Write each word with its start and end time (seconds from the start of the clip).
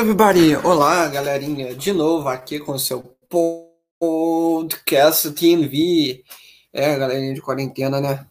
everybody! 0.00 0.56
Olá, 0.56 1.06
galerinha! 1.08 1.74
De 1.74 1.92
novo 1.92 2.26
aqui 2.26 2.58
com 2.58 2.72
o 2.72 2.78
seu 2.78 3.14
podcast 3.98 5.30
TNV. 5.32 6.24
É, 6.72 6.96
galerinha 6.96 7.34
de 7.34 7.42
quarentena, 7.42 8.00
né? 8.00 8.26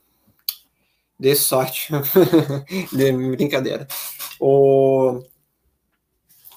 Dê 1.19 1.35
sorte. 1.35 1.89
De 2.91 3.11
brincadeira. 3.11 3.87
O, 4.39 5.21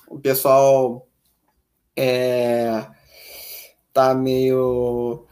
o 0.09 0.19
pessoal 0.19 1.07
é... 1.95 2.87
tá 3.93 4.15
meio 4.15 5.27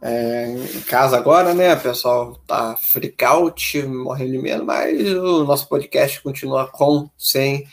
é, 0.00 0.52
em 0.52 0.80
casa 0.80 1.18
agora, 1.18 1.52
né? 1.52 1.74
O 1.74 1.80
pessoal 1.82 2.34
tá 2.46 2.76
freak 2.76 3.22
out, 3.26 3.82
morrendo 3.82 4.32
de 4.32 4.38
medo, 4.38 4.64
mas 4.64 4.98
o 5.12 5.44
nosso 5.44 5.68
podcast 5.68 6.22
continua 6.22 6.66
com, 6.66 7.10
sem 7.18 7.68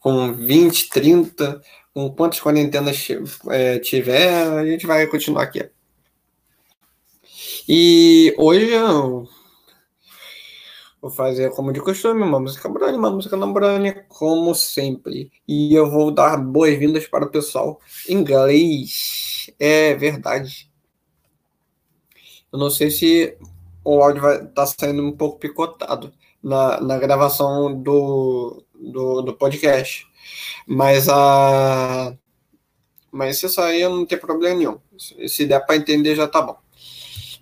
com 0.00 0.32
20, 0.32 0.88
30, 0.88 1.60
com 1.92 2.10
quantas 2.10 2.40
quarentenas 2.40 3.08
é, 3.48 3.78
tiver, 3.78 4.46
a 4.46 4.66
gente 4.66 4.86
vai 4.86 5.06
continuar 5.06 5.44
aqui. 5.44 5.68
E 7.68 8.34
hoje 8.38 8.70
eu 8.70 9.26
vou 11.00 11.10
fazer, 11.10 11.50
como 11.50 11.72
de 11.72 11.80
costume, 11.80 12.22
uma 12.22 12.38
música 12.38 12.68
brani, 12.68 12.96
uma 12.96 13.10
música 13.10 13.36
não 13.36 13.52
brani, 13.52 13.94
como 14.08 14.54
sempre. 14.54 15.32
E 15.46 15.74
eu 15.74 15.90
vou 15.90 16.10
dar 16.10 16.36
boas-vindas 16.36 17.06
para 17.06 17.24
o 17.24 17.30
pessoal 17.30 17.80
inglês. 18.08 19.50
É 19.58 19.94
verdade. 19.94 20.70
Eu 22.52 22.58
não 22.58 22.70
sei 22.70 22.90
se 22.90 23.36
o 23.84 24.02
áudio 24.02 24.22
vai 24.22 24.36
estar 24.36 24.48
tá 24.48 24.66
saindo 24.66 25.02
um 25.02 25.12
pouco 25.12 25.38
picotado 25.38 26.12
na, 26.42 26.80
na 26.80 26.98
gravação 26.98 27.80
do, 27.82 28.64
do, 28.80 29.22
do 29.22 29.34
podcast. 29.34 30.06
Mas 30.66 31.08
a. 31.08 32.14
Mas 33.10 33.42
isso 33.42 33.60
aí 33.60 33.82
não 33.82 34.04
tem 34.04 34.18
problema 34.18 34.56
nenhum. 34.56 34.78
Se 35.28 35.46
der 35.46 35.60
para 35.60 35.76
entender, 35.76 36.14
já 36.14 36.26
tá 36.26 36.42
bom. 36.42 36.58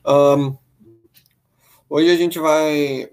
Um, 0.06 0.56
hoje 1.88 2.10
a 2.10 2.16
gente 2.16 2.38
vai. 2.38 3.08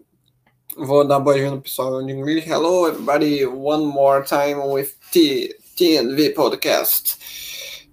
Vou 0.77 1.05
dar 1.05 1.19
boa-vinda 1.19 1.51
no 1.51 1.61
pessoal 1.61 2.03
de 2.03 2.11
inglês. 2.11 2.45
Hello, 2.45 2.87
everybody. 2.87 3.45
One 3.45 3.85
more 3.85 4.23
time 4.23 4.55
with 4.55 4.93
T 5.11 5.55
TNV 5.75 6.33
podcast. 6.33 7.17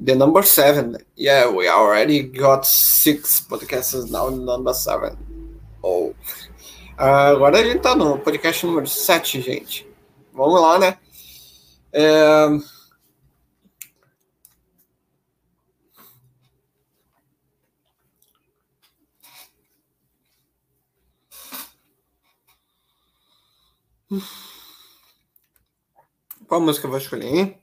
The 0.01 0.15
number 0.15 0.43
seven. 0.43 0.97
Yeah, 1.17 1.49
we 1.49 1.69
already 1.69 2.23
got 2.23 2.67
six 2.67 3.41
podcasts 3.41 4.11
now. 4.11 4.29
Number 4.31 4.75
seven. 4.75 5.17
Oh. 5.83 6.15
agora 6.99 7.59
a 7.59 7.65
gente 7.65 7.81
tá 7.81 7.95
no 7.95 8.19
podcast 8.19 8.67
número 8.67 8.87
7, 8.87 9.41
gente. 9.41 9.88
Vamos 10.39 10.61
lá, 10.61 10.78
né? 10.78 10.97
É... 11.92 12.47
Qual 26.47 26.61
música 26.61 26.86
eu 26.86 26.91
vou 26.91 27.00
escolher, 27.00 27.27
hein? 27.27 27.61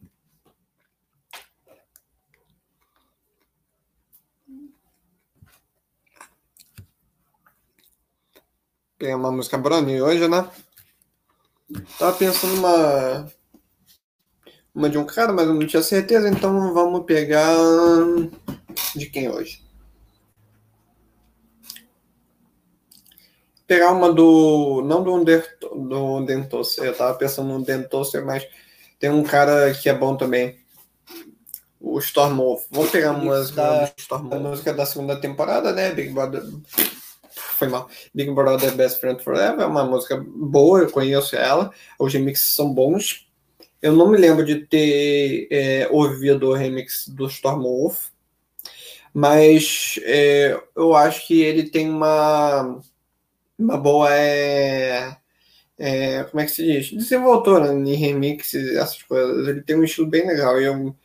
Tem 8.98 9.16
uma 9.16 9.32
música 9.32 9.58
Brownie 9.58 10.02
hoje, 10.02 10.28
né? 10.28 10.52
Tava 11.98 12.16
pensando 12.18 12.56
uma. 12.56 13.28
Uma 14.74 14.90
de 14.90 14.98
um 14.98 15.06
cara, 15.06 15.32
mas 15.32 15.48
eu 15.48 15.54
não 15.54 15.66
tinha 15.66 15.82
certeza, 15.82 16.30
então 16.30 16.74
vamos 16.74 17.06
pegar. 17.06 17.56
De 18.96 19.06
quem 19.08 19.30
hoje? 19.30 19.64
Pegar 23.66 23.92
uma 23.92 24.14
do. 24.14 24.84
Não 24.86 25.04
do, 25.04 25.14
Under, 25.14 25.58
do 25.60 26.26
Dentosser, 26.26 26.86
eu 26.86 26.96
tava 26.96 27.18
pensando 27.18 27.58
no 27.58 27.64
Dentosser, 27.64 28.24
mas 28.24 28.46
tem 29.00 29.10
um 29.10 29.24
cara 29.24 29.74
que 29.74 29.90
é 29.90 29.94
bom 29.94 30.16
também. 30.16 30.60
O 31.80 31.98
Storm 32.00 32.38
Wolf. 32.38 32.66
Vamos 32.70 32.92
pegar 32.92 33.12
a 33.12 33.14
música, 33.14 33.94
Storm 33.98 34.34
a 34.34 34.40
música 34.40 34.74
da 34.74 34.86
segunda 34.86 35.20
temporada, 35.20 35.72
né? 35.72 35.92
Big 35.92 36.14
Brother 36.14 36.44
foi 37.56 37.68
mal. 37.68 37.90
Big 38.14 38.32
Brother 38.32 38.76
Best 38.76 39.00
Friend 39.00 39.24
Forever 39.24 39.62
é 39.62 39.66
uma 39.66 39.84
música 39.84 40.24
boa, 40.26 40.80
eu 40.80 40.92
conheço 40.92 41.36
ela. 41.36 41.72
Os 42.00 42.14
remixes 42.14 42.52
são 42.52 42.74
bons. 42.74 43.28
Eu 43.82 43.94
não 43.94 44.10
me 44.10 44.18
lembro 44.18 44.46
de 44.46 44.66
ter 44.66 45.48
é, 45.52 45.88
ouvido 45.92 46.50
o 46.50 46.54
remix 46.54 47.08
do 47.08 47.28
Storm 47.28 47.64
Wolf, 47.64 48.08
mas 49.14 50.00
é, 50.04 50.60
eu 50.76 50.96
acho 50.96 51.28
que 51.28 51.42
ele 51.42 51.70
tem 51.70 51.90
uma, 51.90 52.80
uma 53.58 53.78
boa. 53.78 54.10
É, 54.12 55.16
é, 55.78 56.24
como 56.24 56.42
é 56.42 56.46
que 56.46 56.52
se 56.52 56.64
diz? 56.64 56.92
Desenvoltura 56.92 57.74
em 57.74 57.96
remixes, 57.96 58.76
essas 58.76 59.04
coisas. 59.04 59.48
Ele 59.48 59.62
tem 59.62 59.76
um 59.76 59.84
estilo 59.84 60.08
bem 60.08 60.26
legal. 60.28 60.60
Eu, 60.60 60.96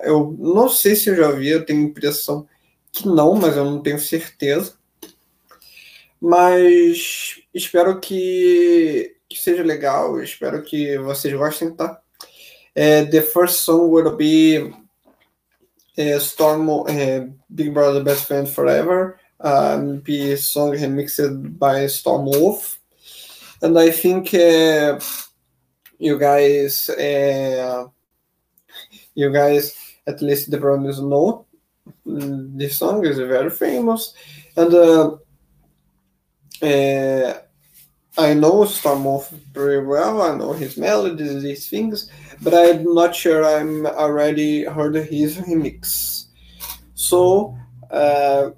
eu 0.00 0.36
não 0.38 0.68
sei 0.68 0.96
se 0.96 1.10
eu 1.10 1.16
já 1.16 1.30
vi, 1.30 1.48
eu 1.48 1.64
tenho 1.64 1.82
impressão 1.82 2.46
que 2.92 3.06
não, 3.08 3.34
mas 3.34 3.56
eu 3.56 3.64
não 3.64 3.82
tenho 3.82 3.98
certeza. 3.98 4.74
Mas 6.24 7.42
espero 7.52 7.98
que, 7.98 9.16
que 9.28 9.36
seja 9.36 9.64
legal, 9.64 10.22
espero 10.22 10.62
que 10.62 10.96
vocês 10.98 11.34
gostem, 11.34 11.74
tá? 11.74 12.00
É, 12.76 13.04
the 13.04 13.20
first 13.20 13.56
song 13.56 13.90
will 13.90 14.14
be 14.14 14.72
é, 15.96 16.16
Storm 16.18 16.84
é, 16.88 17.28
Big 17.48 17.70
Brother 17.70 18.04
Best 18.04 18.26
Friend 18.26 18.48
Forever, 18.48 19.16
um, 19.40 19.98
be 19.98 20.36
song 20.36 20.70
remixed 20.70 21.58
by 21.58 21.88
Storm 21.88 22.26
Wolf, 22.26 22.78
and 23.60 23.76
I 23.76 23.90
think 23.90 24.32
uh, 24.32 25.00
you 25.98 26.16
guys, 26.20 26.88
uh, 26.88 27.88
you 29.16 29.32
guys, 29.32 29.74
at 30.06 30.22
least 30.22 30.52
the 30.52 30.58
brothers 30.58 31.00
know. 31.00 31.46
This 32.06 32.78
song 32.78 33.04
is 33.04 33.18
very 33.18 33.50
famous, 33.50 34.14
and 34.56 34.72
uh, 34.72 35.16
uh, 36.62 37.40
I 38.18 38.34
know 38.34 38.64
Stormwolf 38.64 39.30
very 39.54 39.84
well. 39.86 40.22
I 40.22 40.36
know 40.36 40.52
his 40.52 40.76
melodies, 40.76 41.42
these 41.42 41.68
things, 41.68 42.10
but 42.42 42.54
I'm 42.54 42.84
not 42.94 43.14
sure 43.16 43.44
I'm 43.44 43.86
already 43.86 44.64
heard 44.64 44.96
his 44.96 45.38
remix. 45.38 46.26
So 46.94 47.56
uh, 47.90 48.50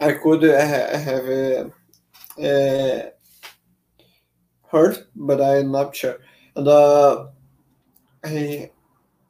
I 0.00 0.12
could 0.12 0.44
ha- 0.44 0.98
have 0.98 1.26
uh, 1.28 2.42
uh, 2.42 3.10
heard, 4.70 5.06
but 5.14 5.40
I'm 5.40 5.70
not 5.70 5.94
sure. 5.96 6.18
And 6.54 6.68
uh, 6.68 7.26
I, 8.24 8.70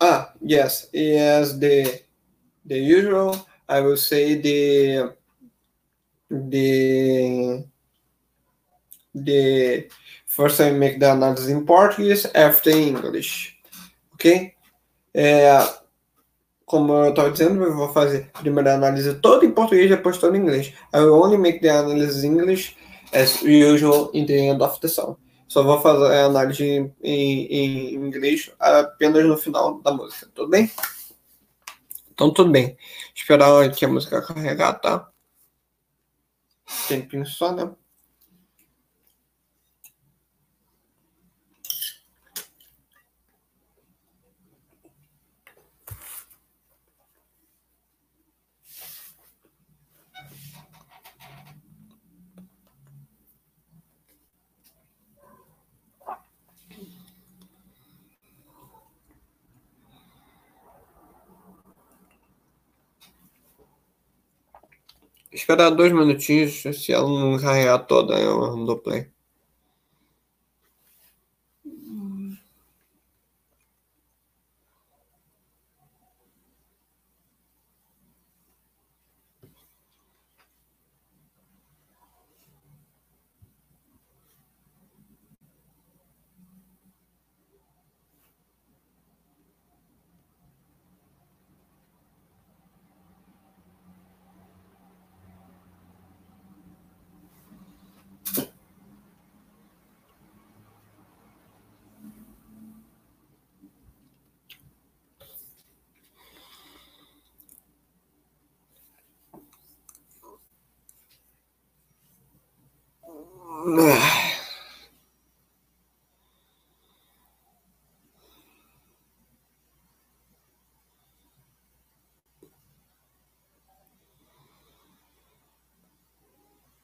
ah 0.00 0.32
yes, 0.40 0.88
has 0.94 1.58
the 1.60 2.02
the 2.66 2.78
usual. 2.78 3.46
I 3.68 3.80
will 3.80 3.98
say 3.98 4.40
the 4.40 5.14
the 6.30 7.64
the 9.24 9.88
first 10.26 10.60
I 10.60 10.70
make 10.72 10.98
the 10.98 11.10
analysis 11.10 11.48
in 11.48 11.64
Portuguese, 11.64 12.26
after 12.34 12.70
English. 12.70 13.56
Ok? 14.14 14.52
É, 15.14 15.58
como 16.66 16.92
eu 16.92 17.10
estava 17.10 17.30
dizendo, 17.30 17.62
eu 17.62 17.74
vou 17.74 17.92
fazer 17.92 18.28
a 18.34 18.40
primeira 18.40 18.74
análise 18.74 19.14
toda 19.20 19.46
em 19.46 19.52
português, 19.52 19.88
depois 19.88 20.18
toda 20.18 20.36
em 20.36 20.40
inglês. 20.40 20.74
I 20.92 20.98
will 20.98 21.14
only 21.14 21.38
make 21.38 21.60
the 21.60 21.70
analysis 21.70 22.24
in 22.24 22.38
English 22.38 22.76
as 23.12 23.40
usual 23.42 24.10
in 24.12 24.26
the 24.26 24.34
end 24.34 24.62
of 24.62 24.80
the 24.80 24.88
song. 24.88 25.16
Só 25.48 25.62
vou 25.62 25.80
fazer 25.80 26.12
a 26.12 26.26
análise 26.26 26.64
em, 26.64 26.94
em, 27.02 27.46
em 27.46 27.94
inglês 27.94 28.50
apenas 28.58 29.24
no 29.24 29.38
final 29.38 29.80
da 29.80 29.92
música, 29.92 30.28
tudo 30.34 30.50
bem? 30.50 30.70
Então, 32.12 32.32
tudo 32.32 32.50
bem. 32.50 32.76
Esperar 33.14 33.62
aqui 33.62 33.84
a 33.84 33.88
música 33.88 34.20
carregar, 34.20 34.80
tá? 34.80 35.08
Tempinho 36.88 37.24
só, 37.26 37.52
né? 37.52 37.70
Esperar 65.46 65.70
dois 65.70 65.92
minutinhos, 65.92 66.64
se 66.76 66.92
ela 66.92 67.08
não 67.08 67.38
carregar 67.38 67.78
toda, 67.86 68.18
eu 68.18 68.64
dou 68.64 68.78
play. 68.80 69.08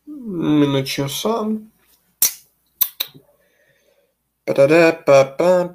Um 0.06 0.61
minutinho 0.61 1.09
só. 1.09 1.47
Pararapapam, 4.45 5.75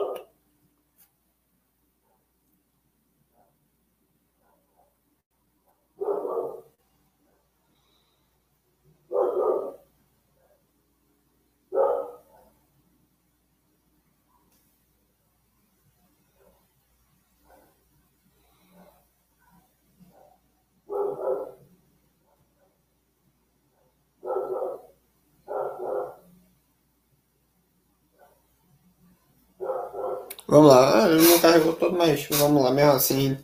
Vamos 30.51 30.69
lá, 30.69 31.05
ah, 31.05 31.07
não 31.07 31.39
carregou 31.39 31.71
todo, 31.71 31.97
mas 31.97 32.27
vamos 32.29 32.61
lá, 32.61 32.71
mesmo 32.71 32.91
assim. 32.91 33.37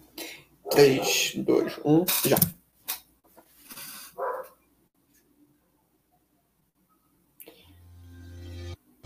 3, 0.70 1.36
2, 1.38 1.80
1, 1.86 2.06
já. 2.26 2.36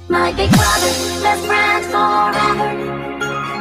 My 0.10 0.34
big 0.34 0.50
brother, 0.50 0.94
best 1.22 1.46
friends 1.46 1.86
forever. 1.92 2.74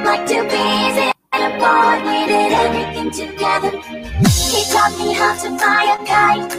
Like 0.07 0.27
two 0.27 0.43
peas 0.49 0.97
in 0.97 1.13
a 1.35 1.59
pod, 1.59 2.03
we 2.07 2.25
did 2.27 2.51
everything 2.51 3.11
together. 3.11 3.73
He 4.51 4.65
taught 4.73 4.97
me 4.97 5.13
how 5.13 5.35
to 5.35 5.59
fly 5.59 5.85
a 5.85 5.99
kite. 6.07 6.57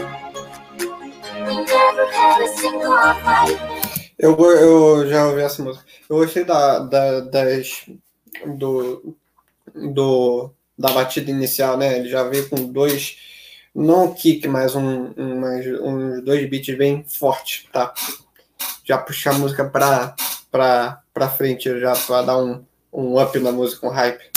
We 1.47 1.55
never 1.65 2.05
had 2.11 2.41
a 2.43 2.47
single 2.55 3.15
fight. 3.23 3.59
Eu, 4.19 4.37
eu 4.39 5.09
já 5.09 5.25
ouvi 5.25 5.41
essa 5.41 5.63
música. 5.63 5.90
Eu 6.11 6.17
gostei 6.17 6.43
da, 6.43 6.79
da, 6.79 7.21
das, 7.21 7.85
do, 8.45 9.15
do, 9.73 10.51
da 10.77 10.91
batida 10.91 11.31
inicial, 11.31 11.77
né? 11.77 11.99
Ele 11.99 12.09
já 12.09 12.23
veio 12.23 12.49
com 12.49 12.69
dois, 12.69 13.17
não 13.73 14.07
um 14.07 14.13
kick, 14.13 14.45
mas 14.45 14.75
um, 14.75 15.13
um, 15.17 15.39
mais, 15.39 15.65
uns 15.65 16.21
dois 16.21 16.49
beats 16.49 16.77
bem 16.77 17.05
fortes, 17.07 17.65
tá? 17.71 17.93
Já 18.83 18.97
puxar 18.97 19.35
a 19.35 19.37
música 19.37 19.63
pra, 19.63 20.13
pra, 20.51 21.01
pra 21.13 21.29
frente, 21.29 21.79
já 21.79 21.93
pra 21.93 22.23
dar 22.23 22.43
um, 22.43 22.61
um 22.91 23.17
up 23.17 23.39
na 23.39 23.53
música, 23.53 23.87
um 23.87 23.91
hype. 23.91 24.29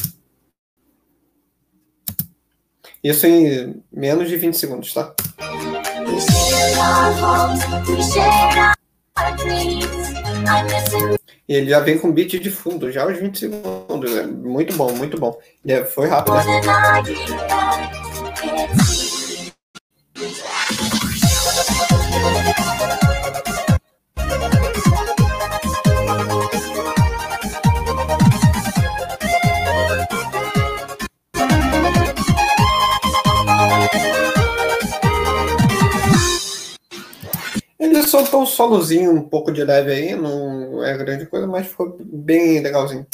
Isso 3.02 3.26
em 3.26 3.82
menos 3.92 4.28
de 4.28 4.36
20 4.36 4.56
segundos, 4.56 4.94
tá? 4.94 5.12
E 11.18 11.23
ele 11.48 11.70
já 11.70 11.80
vem 11.80 11.98
com 11.98 12.12
beat 12.12 12.40
de 12.40 12.50
fundo, 12.50 12.90
já 12.90 13.02
aos 13.02 13.18
20 13.18 13.38
segundos. 13.38 14.16
É 14.16 14.26
muito 14.26 14.74
bom, 14.76 14.92
muito 14.92 15.18
bom. 15.18 15.38
E 15.64 15.84
foi 15.84 16.08
rápido. 16.08 16.34
Né? 16.34 17.73
Soltou 38.14 38.42
um 38.42 38.46
solozinho 38.46 39.12
um 39.12 39.28
pouco 39.28 39.50
de 39.50 39.64
leve 39.64 39.90
aí, 39.90 40.14
não 40.14 40.84
é 40.84 40.96
grande 40.96 41.26
coisa, 41.26 41.48
mas 41.48 41.66
ficou 41.66 41.98
bem 42.00 42.60
legalzinho. 42.60 43.04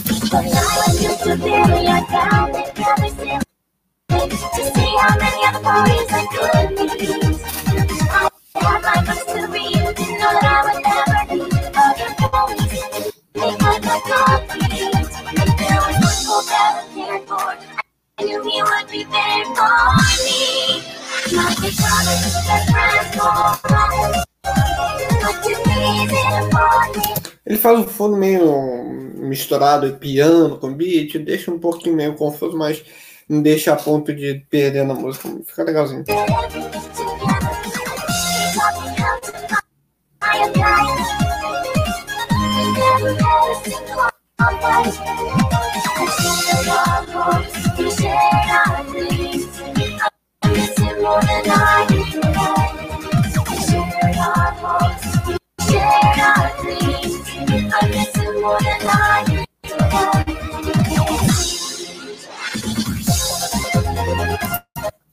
Ele 27.44 27.58
faz 27.58 27.78
um 27.78 27.84
fundo 27.84 28.16
meio 28.16 28.84
misturado 29.16 29.86
e 29.86 29.92
piano 29.92 30.56
com 30.58 30.72
beat, 30.72 31.18
deixa 31.18 31.50
um 31.50 31.58
pouquinho 31.58 31.96
meio 31.96 32.14
confuso, 32.14 32.56
mas 32.56 32.82
não 33.28 33.42
deixa 33.42 33.72
a 33.72 33.76
ponto 33.76 34.14
de 34.14 34.46
perder 34.48 34.84
na 34.84 34.94
música. 34.94 35.28
Fica 35.46 35.64
legalzinho. 35.64 36.04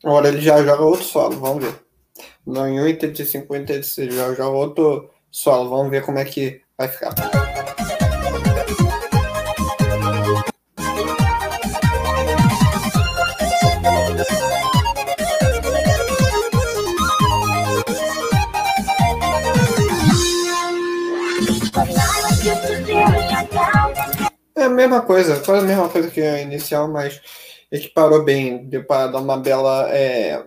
Agora 0.03 0.29
ele 0.29 0.41
já 0.41 0.63
joga 0.63 0.83
outro 0.83 1.03
solo, 1.03 1.39
vamos 1.39 1.63
ver. 1.65 1.75
Em 2.47 2.79
85, 2.79 3.53
86, 3.53 4.13
já 4.13 4.33
joga 4.33 4.47
outro 4.47 5.09
solo, 5.29 5.69
vamos 5.69 5.91
ver 5.91 6.05
como 6.05 6.17
é 6.17 6.25
que 6.25 6.62
vai 6.77 6.88
ficar. 6.88 7.56
Mesma 24.77 25.01
coisa, 25.01 25.39
quase 25.43 25.65
a 25.65 25.67
mesma 25.67 25.89
coisa 25.89 26.12
que 26.12 26.22
a 26.22 26.41
inicial, 26.41 26.88
mas 26.88 27.19
equiparou 27.72 28.24
bem, 28.24 28.65
deu 28.67 28.86
para 28.86 29.07
dar 29.07 29.19
uma 29.19 29.38
bela 29.38 29.89
é, 29.89 30.46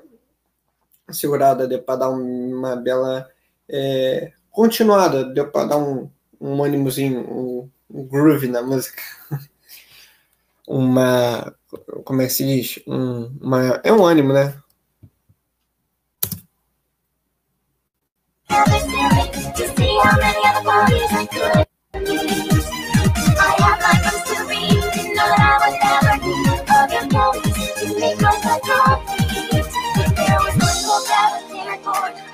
segurada, 1.11 1.67
deu 1.67 1.83
para 1.83 1.97
dar 1.97 2.11
uma 2.11 2.77
bela 2.77 3.29
é, 3.69 4.33
continuada, 4.51 5.25
deu 5.25 5.51
para 5.51 5.69
dar 5.69 5.79
um, 5.79 6.09
um 6.41 6.63
ânimozinho, 6.63 7.21
um, 7.21 7.71
um 7.91 8.07
groove 8.07 8.47
na 8.49 8.63
música. 8.63 9.03
uma. 10.67 11.55
Como 12.05 12.23
é 12.23 12.27
que 12.27 12.33
se 12.33 12.45
diz? 12.45 12.81
Um, 12.87 13.37
uma, 13.41 13.81
é 13.85 13.93
um 13.93 14.05
ânimo, 14.05 14.33
né? 14.33 14.55
I 21.23 21.65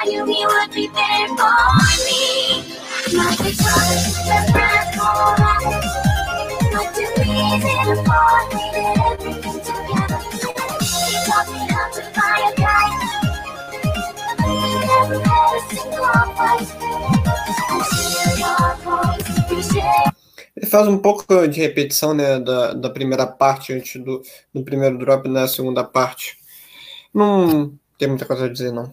knew 0.07 0.25
he 0.25 0.47
would 0.47 0.71
be 0.73 0.87
there 0.89 1.29
for 1.29 1.45
me. 2.07 2.63
The 3.07 3.21
and 4.39 4.57
afford 4.95 5.39
me 8.55 8.77
your 19.77 20.67
faz 20.71 20.89
um 20.89 20.99
pouco 20.99 21.47
de 21.49 21.61
repetição 21.61 22.13
né, 22.13 22.39
da, 22.41 22.75
da 22.75 22.91
primeira 22.91 23.27
parte 23.27 23.73
antes 23.73 24.03
do, 24.03 24.21
do 24.53 24.63
primeiro 24.65 24.99
drop 24.99 25.29
na 25.29 25.47
segunda 25.49 25.85
parte. 25.85 26.37
Não 27.15 27.79
tem 27.99 28.09
muita 28.09 28.27
coisa 28.27 28.47
a 28.47 28.53
dizer, 28.53 28.73
não. 28.73 28.93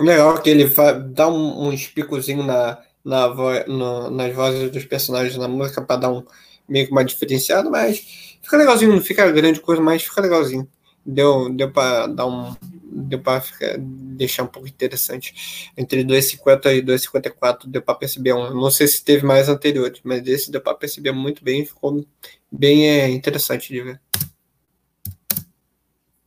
Legal 0.00 0.40
que 0.40 0.50
ele 0.50 0.70
dá 1.12 1.28
um, 1.28 1.68
uns 1.68 1.86
picozinhos 1.86 2.46
na, 2.46 2.78
na 3.04 3.28
vo, 3.28 3.50
no, 3.66 4.10
nas 4.10 4.34
vozes 4.34 4.70
dos 4.70 4.84
personagens 4.84 5.36
na 5.36 5.48
música 5.48 5.82
para 5.82 6.00
dar 6.00 6.10
um 6.10 6.24
meio 6.68 6.86
que 6.86 6.92
uma 6.92 7.04
diferenciada, 7.04 7.68
mas 7.68 7.98
fica 8.40 8.56
legalzinho, 8.56 8.92
não 8.92 9.00
fica 9.00 9.30
grande 9.30 9.60
coisa, 9.60 9.82
mas 9.82 10.02
fica 10.02 10.20
legalzinho. 10.20 10.68
Deu, 11.04 11.50
deu 11.50 11.70
para 11.70 12.06
dar 12.06 12.26
um. 12.26 12.54
Deu 12.92 13.18
para 13.20 13.42
deixar 13.78 14.42
um 14.42 14.46
pouco 14.46 14.68
interessante. 14.68 15.70
Entre 15.76 16.04
2,50 16.04 16.76
e 16.76 16.82
2,54 16.82 17.66
deu 17.66 17.82
para 17.82 17.94
perceber 17.94 18.34
um. 18.34 18.54
Não 18.54 18.70
sei 18.70 18.86
se 18.86 19.02
teve 19.02 19.24
mais 19.24 19.48
anteriores, 19.48 20.00
mas 20.04 20.26
esse 20.26 20.50
deu 20.50 20.60
para 20.60 20.74
perceber 20.74 21.12
muito 21.12 21.42
bem, 21.42 21.64
ficou 21.64 22.06
bem 22.50 22.88
é, 22.88 23.08
interessante 23.08 23.72
de 23.72 23.82
ver. 23.82 24.00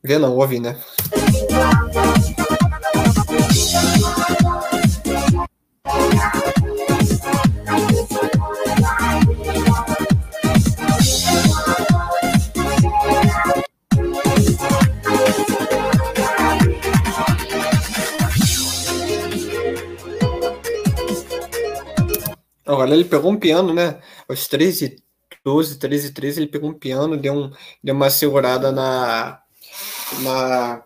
Ver 0.02 0.18
não, 0.18 0.36
ouvir, 0.36 0.60
né? 0.60 0.78
Agora 22.66 22.92
ele 22.92 23.04
pegou 23.04 23.30
um 23.30 23.36
piano, 23.38 23.72
né? 23.72 24.00
Aos 24.28 24.48
13, 24.48 25.02
12, 25.44 25.78
13, 25.78 26.12
13, 26.12 26.40
ele 26.40 26.50
pegou 26.50 26.70
um 26.70 26.74
piano, 26.74 27.16
deu, 27.16 27.34
um, 27.34 27.52
deu 27.82 27.94
uma 27.94 28.10
segurada 28.10 28.72
na, 28.72 29.40
na, 30.20 30.82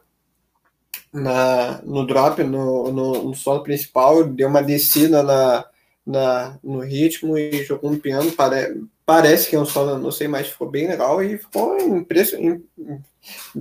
na, 1.12 1.80
no 1.82 2.06
drop, 2.06 2.42
no, 2.42 2.92
no, 2.92 3.22
no 3.24 3.34
solo 3.34 3.62
principal, 3.62 4.24
deu 4.24 4.48
uma 4.48 4.62
descida 4.62 5.22
na, 5.22 5.64
na, 6.06 6.58
no 6.62 6.80
ritmo 6.80 7.36
e 7.36 7.64
jogou 7.64 7.90
um 7.90 7.98
piano. 7.98 8.30
Pare, 8.32 8.82
parece 9.04 9.48
que 9.48 9.56
é 9.56 9.58
um 9.58 9.66
solo, 9.66 9.98
não 9.98 10.10
sei, 10.10 10.28
mas 10.28 10.48
ficou 10.48 10.70
bem 10.70 10.86
legal 10.86 11.22
e 11.22 11.38
ficou, 11.38 11.78
impression, 11.78 12.60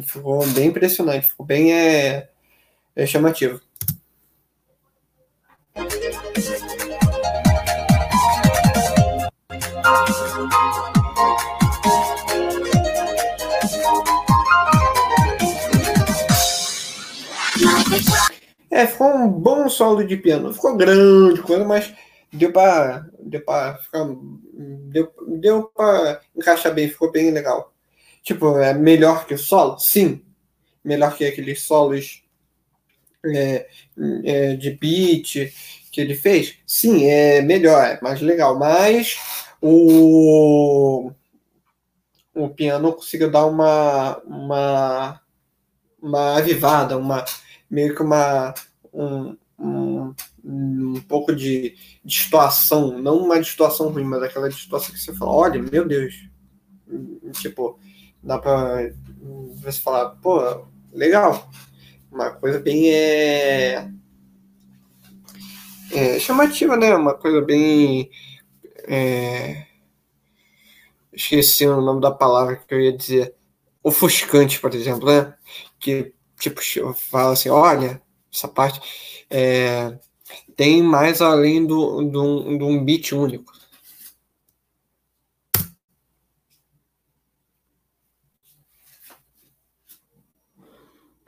ficou 0.01 0.46
bem 0.48 0.68
impressionante, 0.68 1.30
ficou 1.30 1.46
bem 1.46 1.74
é, 1.74 2.30
é 2.96 3.06
chamativo. 3.06 3.62
É, 18.77 18.86
ficou 18.86 19.07
um 19.07 19.27
bom 19.27 19.67
solo 19.69 20.05
de 20.05 20.15
piano. 20.15 20.53
Ficou 20.53 20.77
grande, 20.77 21.41
coisa, 21.41 21.65
mas 21.65 21.91
deu 22.31 22.53
para 22.53 23.10
deu 23.19 23.41
para 23.43 23.79
deu, 24.53 25.12
deu 25.39 25.63
para 25.63 26.22
encaixar 26.36 26.75
bem, 26.75 26.88
ficou 26.88 27.12
bem 27.12 27.31
legal. 27.31 27.74
Tipo, 28.22 28.55
é 28.60 28.75
melhor 28.75 29.25
que 29.25 29.34
o 29.34 29.38
solo? 29.38 29.79
Sim. 29.79 30.24
Melhor 30.84 31.17
que 31.17 31.25
aqueles 31.25 31.63
solos 31.63 32.24
é, 33.25 33.67
é, 34.24 34.55
de 34.55 34.69
beat 34.69 35.51
que 35.91 36.00
ele 36.00 36.13
fez? 36.13 36.60
Sim, 36.67 37.07
é 37.07 37.41
melhor, 37.41 37.84
é 37.84 38.00
mais 38.00 38.22
legal. 38.22 38.60
Mas 38.60 39.17
o, 39.60 41.12
o 42.36 42.50
piano 42.50 42.93
conseguiu 42.93 43.31
dar 43.31 43.48
uma, 43.48 44.19
uma, 44.19 45.22
uma 46.00 46.38
avivada, 46.38 46.96
uma, 46.96 47.25
meio 47.70 47.96
que 47.96 48.02
uma, 48.02 48.54
um, 48.94 49.38
um, 49.60 50.16
um 50.44 51.02
pouco 51.08 51.36
de 51.36 51.76
distorção, 52.04 52.98
não 53.00 53.18
uma 53.18 53.40
distorção 53.40 53.90
ruim, 53.90 54.04
mas 54.04 54.24
aquela 54.24 54.50
distorção 54.50 54.94
que 54.94 55.00
você 55.00 55.14
fala, 55.14 55.32
olha, 55.32 55.62
meu 55.62 55.88
Deus, 55.88 56.30
tipo, 57.34 57.80
dá 58.24 58.38
para 58.38 58.92
você 59.56 59.80
falar, 59.80 60.10
pô, 60.22 60.66
legal, 60.92 61.50
uma 62.12 62.32
coisa 62.32 62.60
bem 62.60 62.92
é, 62.92 63.90
é 65.92 66.20
chamativa, 66.20 66.76
né? 66.78 66.96
Uma 66.96 67.14
coisa 67.14 67.42
bem 67.42 68.10
é... 68.88 69.66
Esqueci 71.12 71.66
o 71.66 71.82
nome 71.82 72.00
da 72.00 72.12
palavra 72.12 72.56
que 72.56 72.74
eu 72.74 72.80
ia 72.80 72.96
dizer. 72.96 73.36
Ofuscante, 73.84 74.60
por 74.60 74.74
exemplo, 74.74 75.08
né? 75.08 75.34
Que, 75.80 76.14
tipo, 76.39 76.62
fala 76.94 77.34
assim, 77.34 77.50
olha, 77.50 78.01
essa 78.34 78.48
parte 78.48 78.82
é... 79.29 79.98
tem 80.56 80.82
mais 80.84 81.22
além 81.22 81.65
do, 81.65 82.03
do, 82.03 82.58
de 82.58 82.63
um 82.63 82.84
beat 82.84 83.12
único. 83.12 83.53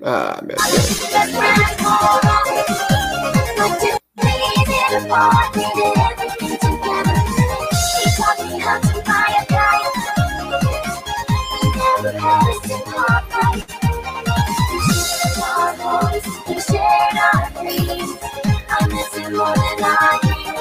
Ah, 0.02 0.40
meu 0.44 0.56
Deus. 0.56 1.00
place 16.22 16.60
share 16.62 17.10
our 17.28 17.52
dreams. 17.62 18.12
I 18.70 18.88
miss 18.88 19.16
you 19.20 19.38
more 19.38 19.56
than 19.56 19.84
I 19.84 20.20
dream. 20.24 20.56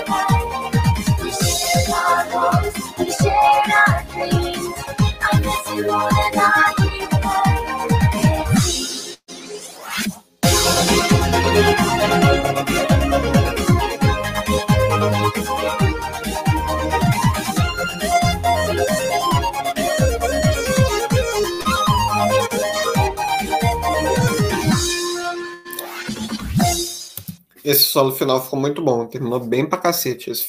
We 1.23 1.31
our 1.93 2.25
hopes, 2.33 2.99
we 2.99 3.11
our 3.75 4.05
dreams. 4.13 4.67
I 5.23 5.41
miss 5.41 5.67
more 5.87 6.11
than 6.11 6.41
I. 6.41 6.75
Thank 12.51 12.71
you. 12.71 12.88
Esse 27.69 27.85
solo 27.85 28.13
final 28.13 28.43
ficou 28.43 28.59
muito 28.59 28.81
bom, 28.81 29.07
terminou 29.07 29.41
bem 29.41 29.69
pra 29.69 29.77
cacete. 29.77 30.31
Esse 30.31 30.47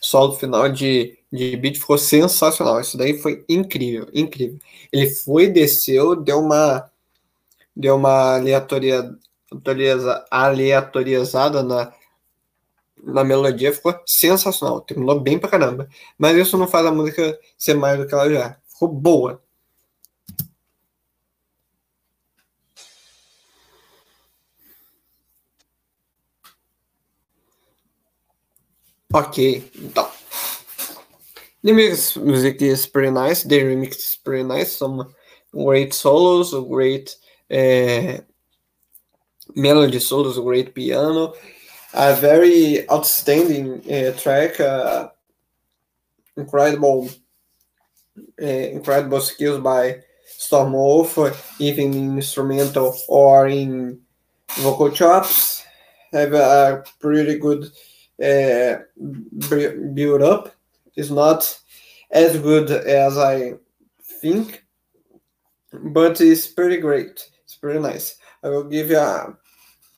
solo 0.00 0.34
final 0.34 0.68
de, 0.68 1.16
de 1.32 1.56
beat 1.56 1.76
ficou 1.78 1.96
sensacional. 1.96 2.80
Isso 2.80 2.98
daí 2.98 3.16
foi 3.18 3.44
incrível, 3.48 4.08
incrível. 4.12 4.58
Ele 4.92 5.08
foi, 5.10 5.46
desceu, 5.46 6.16
deu 6.16 6.40
uma 6.40 6.90
deu 7.76 7.94
uma 7.94 8.34
aleatoria, 8.34 9.16
aleatorizada 10.28 11.62
na, 11.62 11.92
na 13.04 13.22
melodia, 13.22 13.72
ficou 13.72 13.94
sensacional. 14.04 14.80
Terminou 14.80 15.20
bem 15.20 15.38
pra 15.38 15.48
caramba. 15.48 15.88
Mas 16.18 16.36
isso 16.36 16.58
não 16.58 16.66
faz 16.66 16.84
a 16.84 16.90
música 16.90 17.38
ser 17.56 17.74
mais 17.74 17.96
do 17.96 18.08
que 18.08 18.14
ela 18.14 18.28
já. 18.28 18.44
É. 18.46 18.56
Ficou 18.68 18.88
boa. 18.88 19.40
Ok, 29.12 29.64
então. 29.74 30.10
The 31.62 31.72
music 31.72 32.62
is 32.62 32.86
pretty 32.86 33.10
nice. 33.10 33.42
The 33.42 33.60
remix 33.60 33.96
is 33.96 34.18
pretty 34.22 34.44
nice. 34.44 34.76
Some 34.76 35.14
great 35.50 35.94
solos, 35.94 36.52
great 36.68 37.16
uh, 37.50 38.18
melody 39.56 39.98
solos, 39.98 40.38
great 40.38 40.74
piano. 40.74 41.34
A 41.94 42.14
very 42.14 42.88
outstanding 42.90 43.80
uh, 43.90 44.12
track. 44.12 44.60
Uh, 44.60 45.08
incredible, 46.36 47.08
incredible 48.38 49.20
skills 49.20 49.60
by 49.60 50.02
Storm 50.26 50.74
Wolf, 50.74 51.18
even 51.58 51.94
in 51.94 52.16
instrumental 52.16 52.94
or 53.08 53.48
in 53.48 54.00
vocal 54.58 54.90
chops, 54.90 55.64
have 56.12 56.34
a 56.34 56.84
pretty 57.00 57.38
good 57.38 57.70
uh, 58.22 58.78
build 59.94 60.22
up. 60.22 60.54
It's 60.96 61.10
not 61.10 61.58
as 62.10 62.38
good 62.38 62.70
as 62.70 63.18
I 63.18 63.54
think, 64.02 64.64
but 65.72 66.20
it's 66.20 66.46
pretty 66.46 66.78
great. 66.78 67.30
It's 67.44 67.56
pretty 67.56 67.78
nice. 67.78 68.16
I 68.42 68.48
will 68.48 68.64
give 68.64 68.90
you 68.90 68.98
a 68.98 69.36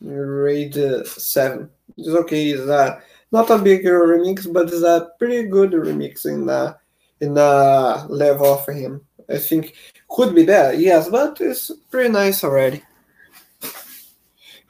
rate 0.01 0.77
uh, 0.77 1.05
7. 1.05 1.69
It's 1.97 2.09
okay. 2.09 2.51
It's 2.51 2.63
a, 2.63 3.03
not 3.33 3.51
a 3.51 3.59
big 3.59 3.85
remix, 3.85 4.53
but 4.53 4.69
it's 4.69 4.83
a 4.83 5.11
pretty 5.19 5.49
good 5.49 5.73
remix 5.73 6.27
in 6.27 6.47
the, 6.47 6.77
in 7.21 7.35
the 7.35 8.07
level 8.09 8.55
of 8.55 8.67
him. 8.67 9.01
I 9.29 9.39
think 9.39 9.75
could 10.09 10.35
be 10.35 10.45
better, 10.45 10.75
yes, 10.75 11.09
but 11.09 11.41
it's 11.41 11.71
pretty 11.91 12.11
nice 12.11 12.43
already. 12.43 12.83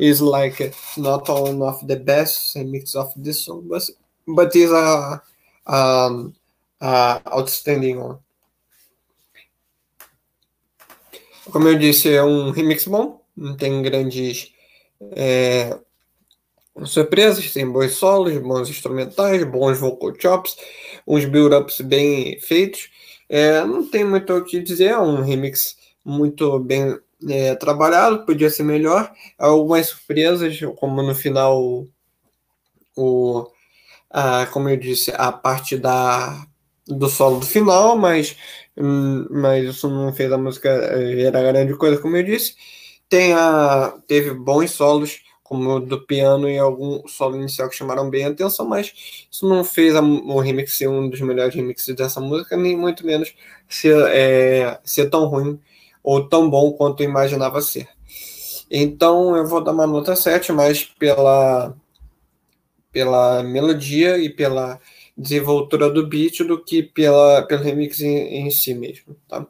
It's 0.00 0.23
like 0.23 0.75
not 0.97 1.28
one 1.28 1.61
of 1.61 1.87
the 1.87 1.97
best 1.97 2.57
remix 2.57 2.95
of 2.97 3.12
this 3.14 3.45
song, 3.45 3.69
but 3.69 3.83
but 4.26 4.57
is 4.57 4.73
a 4.73 5.21
um, 5.66 6.33
uh, 6.80 7.21
outstanding 7.26 8.00
one. 8.00 8.19
Como 11.52 11.69
eu 11.69 11.78
disse, 11.78 12.14
é 12.14 12.23
um 12.23 12.50
remix 12.50 12.87
bom, 12.87 13.21
não 13.37 13.54
tem 13.57 13.83
grandes 13.83 14.50
é, 15.12 15.78
surpresas, 16.87 17.52
tem 17.52 17.71
bons 17.71 17.92
solos, 17.92 18.38
bons 18.38 18.71
instrumentais, 18.71 19.45
bons 19.45 19.78
vocal 19.78 20.14
chops, 20.19 20.57
uns 21.07 21.26
build-ups 21.26 21.83
bem 21.83 22.40
feitos. 22.40 22.88
É, 23.28 23.62
não 23.66 23.87
tem 23.87 24.04
muito 24.04 24.33
o 24.33 24.45
que 24.45 24.61
dizer, 24.61 24.92
é 24.92 24.99
um 24.99 25.23
remix 25.23 25.76
muito 26.02 26.59
bem 26.59 26.99
é, 27.28 27.54
trabalhado, 27.54 28.24
podia 28.24 28.50
ser 28.50 28.62
melhor. 28.62 29.12
Algumas 29.38 29.88
surpresas, 29.88 30.58
como 30.76 31.02
no 31.02 31.14
final, 31.14 31.86
o, 32.96 33.46
a, 34.10 34.46
como 34.46 34.68
eu 34.68 34.76
disse, 34.76 35.12
a 35.16 35.32
parte 35.32 35.76
da, 35.76 36.46
do 36.86 37.08
solo 37.08 37.40
do 37.40 37.46
final, 37.46 37.96
mas, 37.96 38.36
hum, 38.76 39.26
mas 39.30 39.64
isso 39.64 39.88
não 39.88 40.12
fez 40.12 40.32
a 40.32 40.38
música 40.38 40.96
virar 40.98 41.42
grande 41.42 41.74
coisa, 41.76 42.00
como 42.00 42.16
eu 42.16 42.22
disse. 42.22 42.54
Tem 43.08 43.32
a, 43.34 43.94
teve 44.06 44.32
bons 44.32 44.70
solos 44.72 45.22
como 45.42 45.80
do 45.80 46.06
piano 46.06 46.48
e 46.48 46.56
algum 46.59 47.06
solo 47.09 47.35
inicial 47.37 47.68
que 47.68 47.74
chamaram 47.74 48.09
bem 48.09 48.24
a 48.24 48.28
atenção, 48.28 48.68
mas 48.68 49.26
isso 49.28 49.48
não 49.48 49.64
fez 49.64 49.96
a, 49.96 50.00
o 50.00 50.38
remix 50.38 50.76
ser 50.76 50.88
um 50.88 51.09
dos 51.11 51.20
melhores 51.20 51.54
remixes 51.54 51.92
dessa 51.96 52.20
música, 52.20 52.56
nem 52.56 52.76
muito 52.76 53.04
menos 53.04 53.35
ser, 53.68 53.96
é, 54.11 54.78
ser 54.85 55.11
tão 55.11 55.26
ruim 55.26 55.59
ou 56.02 56.26
tão 56.28 56.48
bom 56.48 56.72
quanto 56.72 57.02
eu 57.02 57.08
imaginava 57.08 57.60
ser. 57.60 57.88
Então 58.70 59.36
eu 59.36 59.46
vou 59.46 59.62
dar 59.62 59.72
uma 59.72 59.86
nota 59.86 60.14
7, 60.14 60.52
mas 60.52 60.84
pela, 60.84 61.74
pela 62.92 63.42
melodia 63.42 64.18
e 64.18 64.28
pela 64.28 64.80
desenvoltura 65.16 65.90
do 65.90 66.06
beat 66.06 66.38
do 66.44 66.62
que 66.62 66.82
pela, 66.82 67.42
pelo 67.42 67.62
remix 67.62 68.00
em, 68.00 68.46
em 68.46 68.50
si 68.50 68.74
mesmo, 68.74 69.16
tá? 69.28 69.46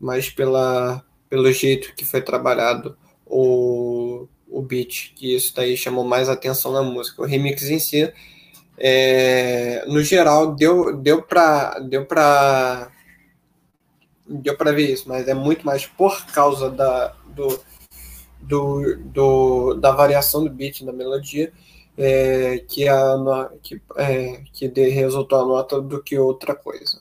Mas 0.00 0.30
pela, 0.30 1.04
pelo 1.28 1.52
jeito 1.52 1.94
que 1.94 2.04
foi 2.04 2.22
trabalhado 2.22 2.96
o 3.26 4.26
o 4.50 4.62
beat, 4.62 5.12
que 5.14 5.34
isso 5.34 5.54
daí 5.54 5.76
chamou 5.76 6.04
mais 6.04 6.28
atenção 6.28 6.72
na 6.72 6.82
música. 6.82 7.22
O 7.22 7.26
remix 7.26 7.64
em 7.64 7.78
si, 7.78 8.12
é, 8.78 9.84
no 9.86 10.02
geral, 10.02 10.54
deu, 10.54 10.96
deu 10.96 11.22
para 11.22 11.78
deu 11.80 12.06
deu 14.28 14.56
pra 14.56 14.72
ver 14.72 14.92
isso, 14.92 15.08
mas 15.08 15.26
é 15.28 15.34
muito 15.34 15.64
mais 15.64 15.86
por 15.86 16.24
causa 16.26 16.70
da, 16.70 17.14
do, 17.26 17.60
do, 18.40 18.96
do 18.98 19.74
da 19.74 19.90
variação 19.90 20.44
do 20.44 20.50
beat, 20.50 20.84
da 20.84 20.92
melodia, 20.92 21.52
é, 21.96 22.58
que, 22.68 22.88
a, 22.88 23.50
que, 23.62 23.80
é, 23.96 24.42
que 24.52 24.68
de, 24.68 24.88
resultou 24.90 25.40
a 25.40 25.46
nota 25.46 25.80
do 25.80 26.02
que 26.02 26.18
outra 26.18 26.54
coisa. 26.54 27.00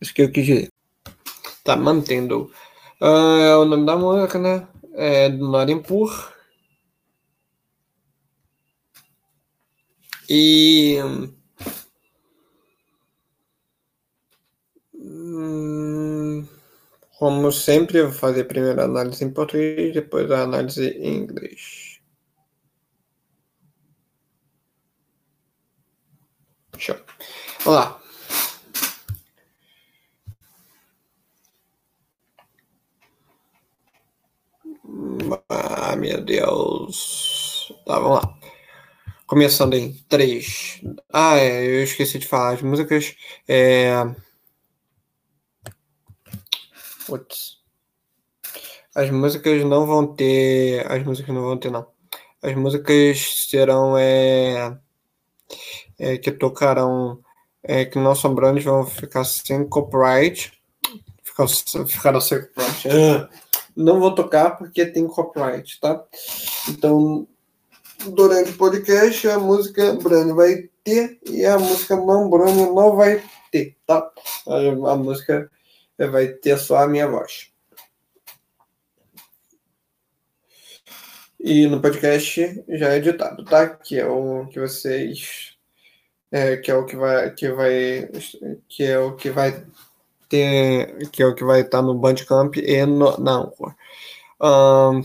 Isso 0.00 0.14
que 0.14 0.22
eu 0.22 0.30
quis 0.30 0.46
dizer. 0.46 0.68
Tá, 1.64 1.76
mantendo. 1.76 2.50
Uh, 3.00 3.40
é 3.40 3.56
o 3.56 3.64
nome 3.64 3.84
da 3.84 3.96
música, 3.96 4.38
né? 4.38 4.66
é, 4.96 5.28
do 5.28 5.50
Narimpur. 5.50 6.32
E 10.28 10.98
hum, 15.36 16.48
como 17.18 17.52
sempre, 17.52 17.98
eu 17.98 18.10
vou 18.10 18.18
fazer 18.18 18.44
primeiro 18.44 18.80
a 18.80 18.84
análise 18.84 19.24
em 19.24 19.32
português, 19.32 19.94
depois 19.94 20.30
a 20.30 20.42
análise 20.42 20.88
em 20.88 21.16
inglês. 21.18 22.00
Show. 26.78 26.96
Vamos 27.64 27.80
lá. 27.80 28.00
Ah, 35.48 35.96
meu 35.96 36.20
Deus. 36.24 37.72
Tá, 37.86 37.98
vamos 37.98 38.22
lá. 38.22 38.38
Começando 39.26 39.74
em 39.74 39.92
3. 40.08 40.80
Ah, 41.12 41.36
é, 41.38 41.66
eu 41.66 41.82
esqueci 41.84 42.18
de 42.18 42.26
falar. 42.26 42.54
As 42.54 42.62
músicas. 42.62 43.14
É... 43.48 43.94
Putz. 47.06 47.58
As 48.94 49.10
músicas 49.10 49.62
não 49.64 49.86
vão 49.86 50.06
ter. 50.14 50.90
As 50.90 51.02
músicas 51.04 51.34
não 51.34 51.42
vão 51.42 51.58
ter, 51.58 51.70
não. 51.70 51.86
As 52.42 52.54
músicas 52.54 53.46
serão. 53.48 53.96
É... 53.96 54.76
É, 55.98 56.18
que 56.18 56.32
tocarão. 56.32 57.20
É, 57.62 57.84
que 57.84 57.98
não 57.98 58.14
são 58.14 58.34
brands 58.34 58.64
vão 58.64 58.86
ficar 58.86 59.24
sem 59.24 59.66
copyright. 59.68 60.52
Ficaram 61.86 62.20
sem 62.20 62.40
copyright. 62.40 62.88
Ah 62.88 63.28
não 63.76 64.00
vou 64.00 64.14
tocar 64.14 64.56
porque 64.56 64.86
tem 64.86 65.06
copyright, 65.06 65.78
tá? 65.78 66.02
Então, 66.68 67.28
durante 68.06 68.50
o 68.50 68.56
podcast, 68.56 69.28
a 69.28 69.38
música 69.38 69.92
Brani 69.94 70.32
vai 70.32 70.70
ter 70.82 71.20
e 71.28 71.44
a 71.44 71.58
música 71.58 71.94
não 71.94 72.30
Brani 72.30 72.64
não 72.70 72.96
vai 72.96 73.22
ter, 73.52 73.76
tá? 73.86 74.10
A, 74.48 74.92
a 74.92 74.96
música 74.96 75.50
vai 75.98 76.28
ter 76.28 76.58
só 76.58 76.78
a 76.78 76.88
minha 76.88 77.08
voz. 77.08 77.52
E 81.40 81.66
no 81.66 81.80
podcast 81.80 82.64
já 82.68 82.92
é 82.92 82.96
editado, 82.96 83.44
tá? 83.44 83.68
Que 83.68 84.00
é 84.00 84.06
o 84.06 84.46
que 84.46 84.58
vocês 84.58 85.56
é, 86.32 86.56
que 86.56 86.70
é 86.70 86.74
o 86.74 86.84
que 86.84 86.96
vai 86.96 87.30
que 87.34 87.52
vai 87.52 88.08
que 88.68 88.84
é 88.84 88.98
o 88.98 89.14
que 89.16 89.30
vai 89.30 89.64
ter, 90.28 91.08
que 91.10 91.22
é 91.22 91.26
o 91.26 91.34
que 91.34 91.44
vai 91.44 91.60
estar 91.60 91.82
no 91.82 91.94
Bandcamp 91.94 92.56
e 92.56 92.84
no, 92.86 93.16
na 93.18 93.32
Anchor. 93.32 93.74
Um, 94.40 95.02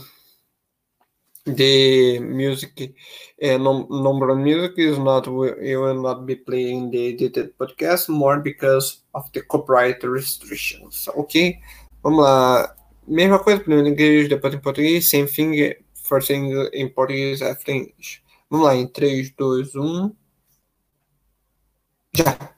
the 1.46 2.20
music, 2.20 2.96
uh, 3.42 3.58
number 3.58 4.30
of 4.30 4.40
music 4.40 4.74
is 4.78 4.98
not, 4.98 5.28
it 5.28 5.78
will 5.78 6.02
not 6.02 6.26
be 6.26 6.36
playing 6.36 6.92
the 6.92 7.14
edited 7.14 7.58
podcast 7.58 8.10
more 8.10 8.40
because 8.40 9.01
of 9.14 9.30
the 9.32 9.42
copyright 9.42 10.06
restrictions, 10.06 11.08
ok? 11.10 11.60
Vamos 12.04 12.24
lá. 12.24 12.76
Mesma 13.08 13.40
coisa, 13.40 13.60
primeiro 13.60 13.88
em 13.88 13.92
inglês, 13.92 14.30
depois 14.30 14.54
em 14.54 14.60
português, 14.60 15.10
same 15.10 15.28
thing, 15.28 15.76
first 16.08 16.28
thing 16.28 16.52
em 16.74 16.88
português, 16.88 17.42
after 17.42 17.76
English. 17.76 18.22
Vamos 18.50 18.66
lá, 18.68 18.76
em 18.76 18.88
3, 18.88 19.32
2, 19.32 19.76
1. 19.76 20.16
Já! 22.14 22.51